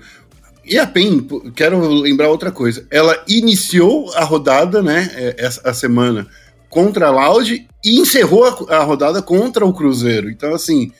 E 0.63 0.77
a 0.77 0.85
PEN, 0.85 1.27
quero 1.55 1.87
lembrar 1.89 2.29
outra 2.29 2.51
coisa, 2.51 2.85
ela 2.91 3.23
iniciou 3.27 4.11
a 4.15 4.23
rodada, 4.23 4.81
né, 4.81 5.11
é, 5.15 5.35
essa 5.37 5.69
a 5.69 5.73
semana 5.73 6.27
contra 6.69 7.07
a 7.07 7.11
Loud 7.11 7.67
e 7.83 7.99
encerrou 7.99 8.45
a, 8.45 8.77
a 8.77 8.83
rodada 8.83 9.21
contra 9.21 9.65
o 9.65 9.73
Cruzeiro. 9.73 10.29
Então, 10.29 10.53
assim, 10.53 10.91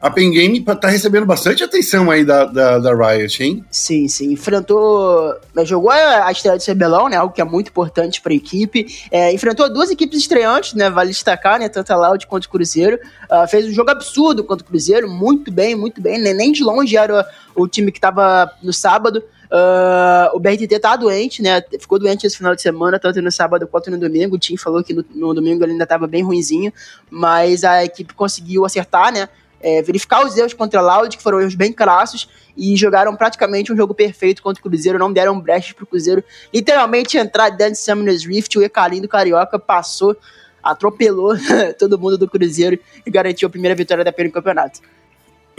a 0.00 0.10
Pen 0.10 0.30
Game 0.30 0.60
tá 0.62 0.88
recebendo 0.88 1.26
bastante 1.26 1.62
atenção 1.62 2.10
aí 2.10 2.24
da, 2.24 2.46
da, 2.46 2.78
da 2.78 2.94
Riot, 2.94 3.42
hein? 3.42 3.64
Sim, 3.70 4.08
sim. 4.08 4.32
Enfrentou. 4.32 5.34
Jogou 5.64 5.90
a 5.90 6.32
estreia 6.32 6.56
de 6.56 6.64
CBLOL, 6.64 7.10
né? 7.10 7.16
Algo 7.16 7.34
que 7.34 7.40
é 7.40 7.44
muito 7.44 7.68
importante 7.68 8.20
para 8.22 8.32
a 8.32 8.36
equipe. 8.36 8.86
É, 9.10 9.30
enfrentou 9.30 9.70
duas 9.70 9.90
equipes 9.90 10.20
estreantes, 10.20 10.72
né? 10.72 10.88
Vale 10.88 11.10
destacar, 11.10 11.58
né? 11.58 11.68
Tanto 11.68 11.92
a 11.92 11.96
Loud 11.96 12.26
quanto 12.26 12.46
o 12.46 12.48
Cruzeiro. 12.48 12.98
Uh, 13.30 13.46
fez 13.46 13.66
um 13.66 13.72
jogo 13.72 13.90
absurdo 13.90 14.42
contra 14.42 14.64
o 14.64 14.68
Cruzeiro, 14.68 15.06
muito 15.06 15.52
bem, 15.52 15.76
muito 15.76 16.00
bem. 16.00 16.18
Nem 16.18 16.50
de 16.50 16.64
longe 16.64 16.96
era 16.96 17.26
o 17.54 17.68
time 17.68 17.92
que 17.92 17.98
estava 17.98 18.50
no 18.62 18.72
sábado. 18.72 19.22
Uh, 19.50 20.34
o 20.34 20.40
BRTT 20.40 20.78
tá 20.78 20.96
doente, 20.96 21.42
né? 21.42 21.62
Ficou 21.78 21.98
doente 21.98 22.26
esse 22.26 22.38
final 22.38 22.54
de 22.54 22.62
semana, 22.62 22.98
tanto 22.98 23.20
no 23.20 23.30
sábado 23.30 23.66
quanto 23.66 23.90
no 23.90 23.98
domingo. 23.98 24.36
O 24.36 24.38
Tim 24.38 24.56
falou 24.56 24.82
que 24.82 24.94
no, 24.94 25.04
no 25.14 25.34
domingo 25.34 25.62
ele 25.62 25.72
ainda 25.72 25.84
estava 25.84 26.06
bem 26.06 26.22
ruinzinho, 26.22 26.72
mas 27.10 27.64
a 27.64 27.84
equipe 27.84 28.14
conseguiu 28.14 28.64
acertar, 28.64 29.12
né? 29.12 29.28
É, 29.60 29.82
verificar 29.82 30.24
os 30.24 30.36
erros 30.36 30.54
contra 30.54 30.80
a 30.80 30.82
Loud, 30.82 31.16
que 31.16 31.22
foram 31.22 31.40
erros 31.40 31.54
bem 31.54 31.72
crassos, 31.72 32.28
e 32.56 32.76
jogaram 32.76 33.14
praticamente 33.14 33.72
um 33.72 33.76
jogo 33.76 33.94
perfeito 33.94 34.42
contra 34.42 34.60
o 34.60 34.62
Cruzeiro, 34.68 34.98
não 34.98 35.12
deram 35.12 35.38
brechas 35.40 35.72
pro 35.72 35.86
Cruzeiro 35.86 36.22
literalmente 36.52 37.16
entrar 37.16 37.50
dentro 37.50 37.74
de 37.74 37.78
Summoner's 37.78 38.24
Rift, 38.24 38.58
o 38.58 38.62
Ecalim 38.62 39.00
do 39.00 39.08
Carioca 39.08 39.58
passou, 39.58 40.16
atropelou 40.62 41.34
todo 41.78 41.98
mundo 41.98 42.18
do 42.18 42.28
Cruzeiro 42.28 42.78
e 43.04 43.10
garantiu 43.10 43.48
a 43.48 43.50
primeira 43.50 43.74
vitória 43.74 44.04
da 44.04 44.12
pena 44.12 44.28
no 44.28 44.34
campeonato. 44.34 44.80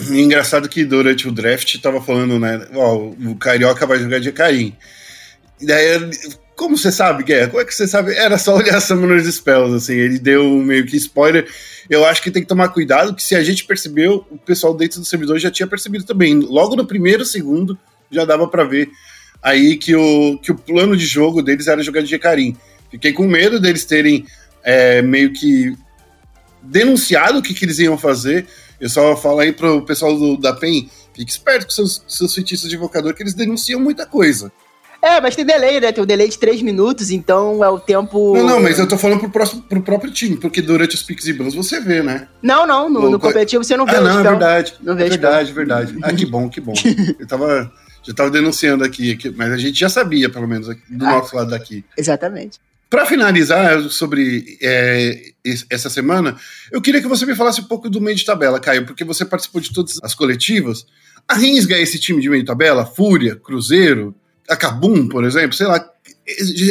Engraçado 0.10 0.68
que 0.68 0.84
durante 0.84 1.28
o 1.28 1.32
draft 1.32 1.80
tava 1.80 2.02
falando, 2.02 2.40
né, 2.40 2.68
ó, 2.74 2.96
o 2.96 3.36
Carioca 3.36 3.86
vai 3.86 4.00
jogar 4.00 4.20
de 4.20 4.30
Ecarim. 4.30 4.76
E 5.60 5.66
daí 5.66 6.00
como 6.62 6.78
você 6.78 6.92
sabe, 6.92 7.24
Guerra? 7.24 7.48
Como 7.48 7.60
é 7.60 7.66
que 7.66 7.74
você 7.74 7.88
sabe? 7.88 8.14
Era 8.14 8.38
só 8.38 8.56
olhar 8.56 8.80
Summoner's 8.80 9.26
Spells, 9.34 9.76
assim, 9.76 9.96
ele 9.96 10.20
deu 10.20 10.48
meio 10.60 10.86
que 10.86 10.96
spoiler. 10.96 11.50
Eu 11.90 12.06
acho 12.06 12.22
que 12.22 12.30
tem 12.30 12.44
que 12.44 12.48
tomar 12.48 12.70
cuidado, 12.70 13.16
que 13.16 13.24
se 13.24 13.34
a 13.34 13.44
gente 13.44 13.66
percebeu, 13.66 14.24
o 14.30 14.38
pessoal 14.38 14.72
dentro 14.76 15.00
do 15.00 15.06
servidor 15.06 15.40
já 15.40 15.50
tinha 15.50 15.66
percebido 15.66 16.06
também. 16.06 16.40
Logo 16.40 16.76
no 16.76 16.86
primeiro 16.86 17.26
segundo, 17.26 17.76
já 18.12 18.26
dava 18.26 18.48
para 18.48 18.64
ver 18.64 18.92
aí 19.42 19.76
que 19.76 19.96
o, 19.96 20.38
que 20.38 20.52
o 20.52 20.56
plano 20.56 20.96
de 20.96 21.04
jogo 21.04 21.42
deles 21.42 21.66
era 21.66 21.82
jogar 21.82 22.02
de 22.02 22.10
Jecarim. 22.12 22.56
Fiquei 22.92 23.12
com 23.12 23.26
medo 23.26 23.60
deles 23.60 23.84
terem 23.84 24.28
é, 24.64 25.02
meio 25.02 25.34
que 25.34 25.76
denunciado 26.62 27.40
o 27.40 27.42
que, 27.42 27.56
que 27.56 27.66
eles 27.66 27.80
iam 27.80 27.98
fazer. 27.98 28.46
Eu 28.80 28.88
só 28.88 29.18
falo 29.18 29.40
aí 29.40 29.52
pro 29.52 29.84
pessoal 29.84 30.16
do, 30.16 30.38
da 30.38 30.54
PEN, 30.54 30.88
fique 31.12 31.32
esperto 31.32 31.66
com 31.66 31.72
seus, 31.72 32.04
seus 32.08 32.36
feitiços 32.36 32.70
de 32.70 32.76
invocador, 32.76 33.16
que 33.16 33.24
eles 33.24 33.34
denunciam 33.34 33.80
muita 33.80 34.06
coisa. 34.06 34.52
É, 35.02 35.20
mas 35.20 35.36
tem 35.36 35.44
delay, 35.44 35.80
né? 35.80 35.92
Tem 35.92 36.04
um 36.04 36.08
delay 36.08 36.30
de 36.30 36.38
3 36.38 36.62
minutos, 36.62 37.10
então 37.10 37.64
é 37.64 37.70
o 37.70 37.80
tempo. 37.80 38.36
Não, 38.36 38.46
não, 38.46 38.62
mas 38.62 38.78
eu 38.78 38.88
tô 38.88 38.98
falando 38.98 39.20
pro, 39.20 39.32
próximo, 39.32 39.64
pro 39.64 39.82
próprio 39.82 40.12
time, 40.12 40.38
porque 40.38 40.62
durante 40.62 40.94
os 40.94 41.02
picks 41.02 41.26
e 41.26 41.34
bans 41.34 41.56
você 41.56 41.80
vê, 41.80 42.04
né? 42.04 42.28
Não, 42.42 42.68
não, 42.68 42.88
no, 42.88 43.10
no 43.10 43.20
competitivo 43.20 43.64
você 43.64 43.76
não 43.76 43.86
vê. 43.86 43.96
Ah, 43.96 44.02
não, 44.02 44.20
é 44.20 44.24
verdade. 44.24 44.76
Não 44.82 44.96
vê 44.96 45.06
é 45.06 45.10
verdade, 45.10 45.52
verdade. 45.52 45.98
Ah, 46.04 46.14
que 46.14 46.26
bom, 46.26 46.48
que 46.48 46.62
bom. 46.62 46.74
Eu 47.20 47.28
tava. 47.28 47.72
Já 48.04 48.16
tava 48.16 48.32
denunciando 48.32 48.84
aqui, 48.84 49.18
mas 49.36 49.52
a 49.52 49.58
gente 49.58 49.80
já 49.80 49.88
sabia, 49.88 50.28
pelo 50.28 50.48
menos, 50.48 50.68
do 50.68 51.06
ah, 51.06 51.12
nosso 51.12 51.36
lado 51.36 51.52
daqui. 51.52 51.86
Exatamente. 51.96 52.60
Para 52.90 53.06
finalizar 53.06 53.80
sobre 53.84 54.58
é, 54.62 55.32
essa 55.70 55.90
semana, 55.90 56.36
eu 56.72 56.82
queria 56.82 57.00
que 57.00 57.08
você 57.08 57.26
me 57.26 57.36
falasse 57.36 57.62
um 57.62 57.66
pouco 57.66 57.90
do 57.90 58.02
meio 58.02 58.18
de 58.18 58.26
tabela, 58.26 58.60
Caio, 58.60 58.86
porque 58.86 59.04
você 59.04 59.24
participou 59.24 59.62
de 59.62 59.72
todas 59.72 60.00
as 60.04 60.16
coletivas. 60.16 60.86
A 61.28 61.36
Rinsga 61.36 61.76
é 61.76 61.82
esse 61.82 62.00
time 62.00 62.22
de 62.22 62.30
meio 62.30 62.42
de 62.42 62.48
tabela? 62.48 62.86
Fúria, 62.86 63.36
Cruzeiro, 63.36 64.16
a 64.52 64.56
Kabum, 64.58 65.08
por 65.08 65.24
exemplo, 65.24 65.56
sei 65.56 65.68
lá, 65.68 65.84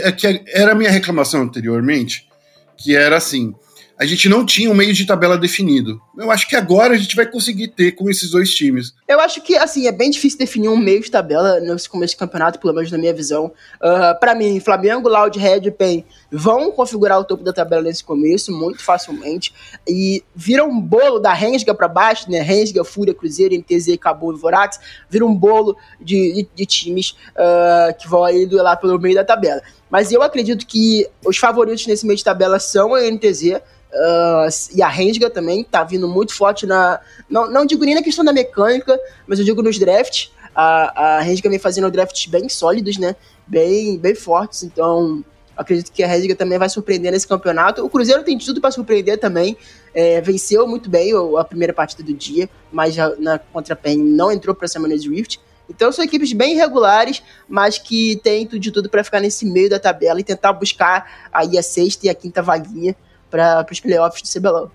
é 0.03 0.13
que 0.13 0.43
era 0.49 0.73
a 0.73 0.75
minha 0.75 0.91
reclamação 0.91 1.43
anteriormente, 1.43 2.29
que 2.77 2.95
era 2.95 3.17
assim, 3.17 3.55
a 4.01 4.07
gente 4.07 4.31
não 4.31 4.47
tinha 4.47 4.71
um 4.71 4.75
meio 4.75 4.95
de 4.95 5.05
tabela 5.05 5.37
definido. 5.37 6.01
Eu 6.17 6.31
acho 6.31 6.49
que 6.49 6.57
agora 6.57 6.95
a 6.95 6.97
gente 6.97 7.15
vai 7.15 7.27
conseguir 7.27 7.69
ter 7.69 7.93
com 7.93 8.09
esses 8.09 8.31
dois 8.31 8.49
times. 8.49 8.95
Eu 9.07 9.21
acho 9.21 9.43
que, 9.43 9.55
assim, 9.55 9.87
é 9.87 9.93
bem 9.93 10.11
difícil 10.11 10.39
definir 10.39 10.71
um 10.71 10.77
meio 10.79 11.03
de 11.03 11.11
tabela 11.11 11.61
nesse 11.61 11.87
começo 11.87 12.15
de 12.15 12.19
campeonato, 12.19 12.59
pelo 12.59 12.73
menos 12.73 12.91
na 12.91 12.97
minha 12.97 13.13
visão. 13.13 13.49
Uh, 13.49 13.53
ah, 13.85 14.17
para 14.19 14.35
mim, 14.35 14.59
Flamengo, 14.59 15.07
Loud, 15.07 15.39
Red 15.39 15.67
e 15.67 15.71
PEN 15.71 16.03
vão 16.33 16.73
configurar 16.73 17.21
o 17.21 17.25
topo 17.25 17.45
da 17.45 17.53
tabela 17.53 17.83
nesse 17.83 18.03
começo 18.03 18.51
muito 18.51 18.83
facilmente. 18.83 19.53
E 19.87 20.25
vira 20.35 20.65
um 20.65 20.81
bolo 20.81 21.19
da 21.19 21.35
Rensga 21.35 21.75
para 21.75 21.87
baixo, 21.87 22.31
né? 22.31 22.41
Rensga, 22.41 22.83
Fúria, 22.83 23.13
Cruzeiro, 23.13 23.55
NTZ, 23.55 23.99
Cabo 24.01 24.33
e 24.33 24.39
Vorax. 24.39 24.81
Vira 25.11 25.27
um 25.27 25.35
bolo 25.35 25.77
de, 26.01 26.33
de, 26.33 26.49
de 26.55 26.65
times 26.65 27.11
uh, 27.37 27.95
que 28.01 28.09
vão 28.09 28.25
aí 28.25 28.47
lá 28.47 28.75
pelo 28.77 28.99
meio 28.99 29.15
da 29.15 29.25
tabela. 29.25 29.61
Mas 29.91 30.13
eu 30.13 30.23
acredito 30.23 30.67
que 30.67 31.07
os 31.25 31.37
favoritos 31.37 31.87
nesse 31.87 32.07
meio 32.07 32.17
de 32.17 32.25
tabela 32.25 32.59
são 32.59 32.95
a 32.95 33.03
NTZ, 33.03 33.61
Uh, 33.93 34.47
e 34.73 34.83
a 34.83 34.89
Rensga 34.89 35.29
também 35.29 35.65
tá 35.65 35.83
vindo 35.83 36.07
muito 36.07 36.33
forte 36.33 36.65
na. 36.65 37.01
Não, 37.29 37.51
não 37.51 37.67
digo 37.67 37.85
nem 37.85 37.97
na 37.97 38.03
questão 38.03 38.25
da 38.25 38.33
mecânica, 38.33 38.99
mas 39.27 39.39
eu 39.39 39.45
digo 39.45 39.63
nos 39.63 39.79
drafts. 39.79 40.31
A, 40.55 41.17
a 41.17 41.21
Rensga 41.21 41.51
vem 41.51 41.59
fazendo 41.59 41.91
drafts 41.91 42.27
bem 42.27 42.49
sólidos, 42.49 42.99
né? 42.99 43.17
Bem, 43.47 43.99
bem 43.99 44.15
fortes. 44.15 44.63
Então, 44.63 45.25
acredito 45.57 45.91
que 45.91 46.05
a 46.05 46.07
Rensga 46.07 46.37
também 46.37 46.57
vai 46.57 46.69
surpreender 46.69 47.11
nesse 47.11 47.27
campeonato. 47.27 47.85
O 47.85 47.91
Cruzeiro 47.91 48.23
tem 48.23 48.39
tudo 48.39 48.61
para 48.61 48.71
surpreender 48.71 49.19
também. 49.19 49.57
É, 49.93 50.21
venceu 50.21 50.69
muito 50.69 50.89
bem 50.89 51.13
a 51.37 51.45
primeira 51.45 51.73
partida 51.73 52.03
do 52.03 52.15
dia, 52.15 52.49
mas 52.71 52.97
na 53.19 53.39
contra 53.39 53.75
a 53.75 53.77
PEN 53.77 53.99
não 53.99 54.31
entrou 54.31 54.55
para 54.55 54.67
a 54.67 54.69
semana 54.69 54.97
de 54.97 55.09
Rift. 55.11 55.41
Então 55.71 55.93
são 55.93 56.05
equipes 56.05 56.33
bem 56.33 56.55
irregulares, 56.55 57.23
mas 57.49 57.79
que 57.79 58.21
têm 58.23 58.45
tudo 58.45 58.61
de 58.61 58.71
tudo 58.71 58.91
para 58.91 59.05
ficar 59.05 59.21
nesse 59.21 59.47
meio 59.47 59.71
da 59.71 59.79
tabela 59.79 60.21
e 60.21 60.25
tentar 60.25 60.53
buscar 60.53 61.29
aí 61.33 61.57
a 61.57 61.63
sexta 61.63 62.07
e 62.07 62.11
a 62.11 62.15
quinta 62.15 62.43
vaguinha 62.43 62.95
para 63.31 63.65
os 63.71 63.81
playoffs 63.81 64.21
do 64.21 64.29
CBLOL. 64.29 64.71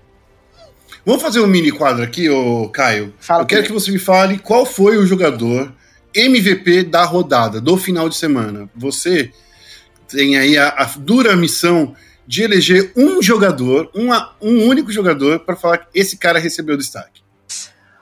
Vamos 1.05 1.21
fazer 1.21 1.41
um 1.41 1.47
mini 1.47 1.71
quadro 1.71 2.03
aqui, 2.03 2.29
ô 2.29 2.69
Caio. 2.69 3.13
Fala 3.19 3.43
Eu 3.43 3.45
quero 3.45 3.63
que 3.65 3.73
você 3.73 3.91
me 3.91 3.99
fale 3.99 4.39
qual 4.39 4.65
foi 4.65 4.97
o 4.97 5.05
jogador 5.05 5.71
MVP 6.15 6.83
da 6.83 7.03
rodada, 7.03 7.59
do 7.59 7.77
final 7.77 8.07
de 8.07 8.15
semana. 8.15 8.69
Você 8.73 9.31
tem 10.07 10.37
aí 10.37 10.57
a, 10.57 10.69
a 10.69 10.85
dura 10.97 11.35
missão 11.35 11.93
de 12.25 12.41
eleger 12.41 12.91
um 12.95 13.21
jogador, 13.21 13.91
uma, 13.93 14.33
um 14.41 14.65
único 14.65 14.91
jogador, 14.91 15.41
para 15.41 15.55
falar 15.55 15.77
que 15.79 15.87
esse 15.93 16.17
cara 16.17 16.39
recebeu 16.39 16.77
destaque. 16.77 17.21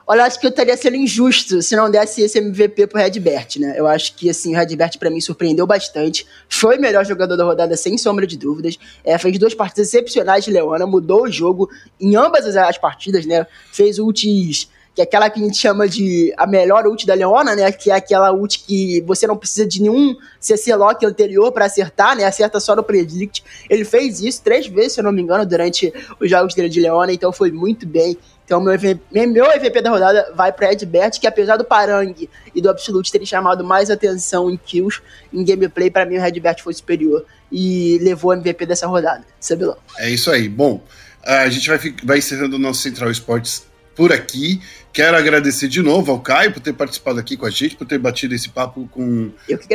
Olha, 0.06 0.24
acho 0.24 0.38
que 0.38 0.46
eu 0.46 0.50
estaria 0.50 0.76
sendo 0.76 0.96
injusto 0.96 1.62
se 1.62 1.74
não 1.74 1.90
desse 1.90 2.20
esse 2.20 2.38
MVP 2.38 2.88
pro 2.88 2.98
Redbert, 2.98 3.58
né? 3.58 3.74
Eu 3.76 3.86
acho 3.86 4.14
que, 4.14 4.28
assim, 4.28 4.54
o 4.54 4.58
Redbert 4.58 4.98
para 4.98 5.08
mim 5.08 5.20
surpreendeu 5.20 5.66
bastante. 5.66 6.26
Foi 6.46 6.76
o 6.76 6.80
melhor 6.80 7.06
jogador 7.06 7.36
da 7.36 7.44
rodada, 7.44 7.74
sem 7.74 7.96
sombra 7.96 8.26
de 8.26 8.36
dúvidas. 8.36 8.78
É, 9.02 9.16
fez 9.16 9.38
duas 9.38 9.54
partidas 9.54 9.88
excepcionais 9.88 10.44
de 10.44 10.50
Leona, 10.50 10.86
mudou 10.86 11.22
o 11.22 11.32
jogo 11.32 11.70
em 11.98 12.16
ambas 12.16 12.44
as 12.54 12.76
partidas, 12.76 13.24
né? 13.24 13.46
Fez 13.72 13.98
ultis 13.98 14.68
que 14.94 15.00
é 15.00 15.04
aquela 15.04 15.28
que 15.28 15.40
a 15.40 15.42
gente 15.42 15.56
chama 15.56 15.88
de 15.88 16.32
a 16.36 16.46
melhor 16.46 16.86
ult 16.86 17.04
da 17.04 17.14
Leona, 17.14 17.56
né? 17.56 17.72
Que 17.72 17.90
é 17.90 17.94
aquela 17.94 18.32
ult 18.32 18.60
que 18.60 19.00
você 19.00 19.26
não 19.26 19.36
precisa 19.36 19.66
de 19.66 19.82
nenhum 19.82 20.14
CC 20.38 20.74
lock 20.76 21.04
anterior 21.04 21.50
para 21.50 21.64
acertar, 21.64 22.16
né? 22.16 22.24
Acerta 22.24 22.60
só 22.60 22.76
no 22.76 22.82
predict. 22.82 23.42
Ele 23.68 23.84
fez 23.84 24.20
isso 24.20 24.40
três 24.42 24.68
vezes, 24.68 24.92
se 24.92 25.00
eu 25.00 25.04
não 25.04 25.10
me 25.10 25.20
engano, 25.20 25.44
durante 25.44 25.92
os 26.20 26.30
jogos 26.30 26.54
dele 26.54 26.68
de 26.68 26.80
Leona, 26.80 27.12
então 27.12 27.32
foi 27.32 27.50
muito 27.50 27.84
bem. 27.86 28.16
Então, 28.44 28.60
meu, 28.60 28.74
MVP, 28.74 29.26
meu 29.26 29.50
MVP 29.50 29.80
da 29.80 29.90
rodada 29.90 30.32
vai 30.36 30.52
para 30.52 30.72
Edbert, 30.72 31.18
que 31.18 31.26
apesar 31.26 31.56
do 31.56 31.64
Parang 31.64 32.28
e 32.54 32.60
do 32.60 32.70
Absolute 32.70 33.10
terem 33.10 33.26
chamado 33.26 33.64
mais 33.64 33.90
atenção 33.90 34.50
em 34.50 34.56
kills, 34.56 35.00
em 35.32 35.44
gameplay, 35.44 35.90
para 35.90 36.04
mim 36.04 36.18
o 36.18 36.20
Redbert 36.20 36.62
foi 36.62 36.74
superior 36.74 37.24
e 37.50 37.98
levou 38.02 38.30
o 38.30 38.34
MVP 38.34 38.66
dessa 38.66 38.86
rodada. 38.86 39.24
Sabelão. 39.40 39.76
É 39.98 40.10
isso 40.10 40.30
aí. 40.30 40.48
Bom, 40.48 40.84
a 41.24 41.48
gente 41.48 41.68
vai, 41.68 41.78
vai 42.04 42.18
encerrando 42.18 42.56
o 42.56 42.58
nosso 42.58 42.82
Central 42.82 43.10
Esportes 43.10 43.73
por 43.94 44.12
aqui. 44.12 44.60
Quero 44.92 45.16
agradecer 45.16 45.68
de 45.68 45.82
novo 45.82 46.12
ao 46.12 46.20
Caio 46.20 46.52
por 46.52 46.60
ter 46.60 46.72
participado 46.72 47.18
aqui 47.18 47.36
com 47.36 47.46
a 47.46 47.50
gente, 47.50 47.76
por 47.76 47.86
ter 47.86 47.98
batido 47.98 48.34
esse 48.34 48.48
papo 48.48 48.88
com 48.90 49.30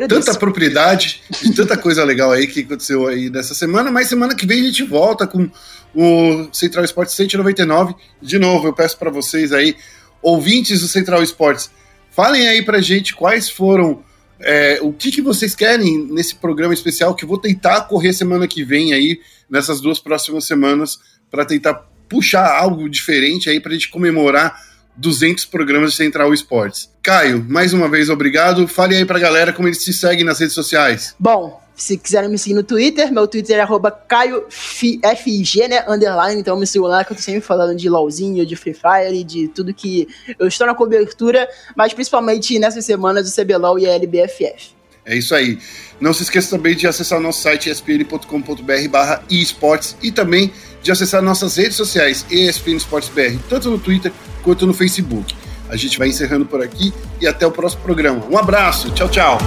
tanta 0.08 0.34
propriedade 0.36 1.21
e 1.43 1.51
tanta 1.51 1.77
coisa 1.77 2.03
legal 2.03 2.32
aí 2.32 2.47
que 2.47 2.62
aconteceu 2.62 3.08
aí 3.08 3.29
nessa 3.29 3.53
semana. 3.53 3.91
Mas 3.91 4.08
semana 4.08 4.36
que 4.36 4.45
vem 4.45 4.62
a 4.62 4.65
gente 4.65 4.84
volta 4.84 5.27
com 5.27 5.49
o 5.93 6.47
Central 6.53 6.86
Esportes 6.86 7.15
199. 7.15 7.95
De 8.21 8.39
novo, 8.39 8.67
eu 8.67 8.73
peço 8.73 8.97
para 8.97 9.10
vocês 9.10 9.51
aí, 9.51 9.75
ouvintes 10.21 10.82
do 10.82 10.88
Central 10.88 11.21
Esportes, 11.21 11.69
falem 12.12 12.47
aí 12.47 12.63
pra 12.63 12.79
gente 12.82 13.15
quais 13.15 13.49
foram 13.49 14.01
é, 14.39 14.79
o 14.82 14.93
que, 14.93 15.12
que 15.12 15.21
vocês 15.21 15.53
querem 15.53 16.08
nesse 16.12 16.36
programa 16.36 16.73
especial 16.73 17.13
que 17.13 17.25
eu 17.25 17.27
vou 17.27 17.38
tentar 17.38 17.82
correr 17.82 18.13
semana 18.13 18.47
que 18.47 18.63
vem 18.63 18.93
aí, 18.93 19.19
nessas 19.49 19.82
duas 19.82 19.99
próximas 19.99 20.45
semanas, 20.45 20.99
para 21.29 21.43
tentar 21.43 21.86
puxar 22.10 22.58
algo 22.58 22.89
diferente 22.89 23.50
aí 23.50 23.60
para 23.60 23.72
a 23.72 23.74
gente 23.74 23.89
comemorar 23.89 24.67
200 24.98 25.45
programas 25.45 25.91
de 25.91 25.98
Central 25.98 26.34
Esportes. 26.34 26.89
Caio, 27.02 27.45
mais 27.48 27.72
uma 27.72 27.88
vez 27.88 28.10
obrigado. 28.10 28.67
Fale 28.67 28.95
aí 28.95 29.06
pra 29.06 29.19
galera 29.19 29.54
como 29.54 29.67
eles 29.67 29.82
se 29.82 29.93
seguem 29.93 30.26
nas 30.26 30.39
redes 30.39 30.54
sociais. 30.54 31.15
Bom, 31.17 31.62
se 31.74 31.98
quiserem 31.98 32.30
me 32.30 32.38
seguir 32.38 32.56
no 32.56 32.63
Twitter, 32.63 33.12
meu 33.12 33.26
Twitter 33.26 33.58
é 33.58 33.65
CaioFIG, 34.08 35.67
né, 35.69 35.86
underline, 35.88 36.41
então 36.41 36.60
me 36.60 36.67
sigam 36.67 36.88
lá 36.88 37.06
que 37.06 37.13
eu 37.13 37.15
tô 37.15 37.24
sempre 37.24 37.39
falando 37.39 37.78
de 37.78 37.88
LOLzinho, 37.88 38.45
de 38.45 38.56
Free 38.58 38.74
Fire, 38.74 39.24
de 39.24 39.48
tudo 39.48 39.74
que 39.74 40.06
eu 40.38 40.48
estou 40.48 40.67
na 40.67 40.76
cobertura, 40.76 41.48
mas 41.78 41.93
principalmente 41.93 42.60
nessas 42.60 42.84
semanas 42.84 43.26
do 43.26 43.41
CBLOL 43.41 43.80
e 43.80 43.88
a 43.88 43.95
LBFF. 43.95 44.78
É 45.10 45.17
isso 45.17 45.34
aí. 45.34 45.58
Não 46.00 46.13
se 46.13 46.24
esqueça 46.24 46.56
também 46.56 46.76
de 46.76 46.88
acessar 46.88 47.19
nosso 47.19 47.41
site 47.41 47.69
espn.com.br 47.69 48.89
barra 48.89 49.24
esportes 49.30 49.98
e 50.02 50.12
também 50.12 50.52
de 50.84 50.91
acessar 50.91 51.22
nossas 51.22 51.58
redes 51.58 51.76
sociais 51.76 52.26
ESPN 52.30 52.78
Esportes 52.78 53.10
BR, 53.10 53.38
tanto 53.50 53.69
no 53.69 53.80
Twitter 53.80 54.12
quanto 54.43 54.65
no 54.65 54.74
Facebook. 54.74 55.36
A 55.67 55.76
gente 55.76 55.98
vai 55.98 56.08
encerrando 56.08 56.45
por 56.45 56.62
aqui 56.63 56.93
e 57.19 57.28
até 57.28 57.45
o 57.45 57.52
próximo 57.52 57.82
programa. 57.82 58.24
Um 58.30 58.38
abraço, 58.38 58.91
tchau, 58.91 59.10
tchau. 59.10 59.38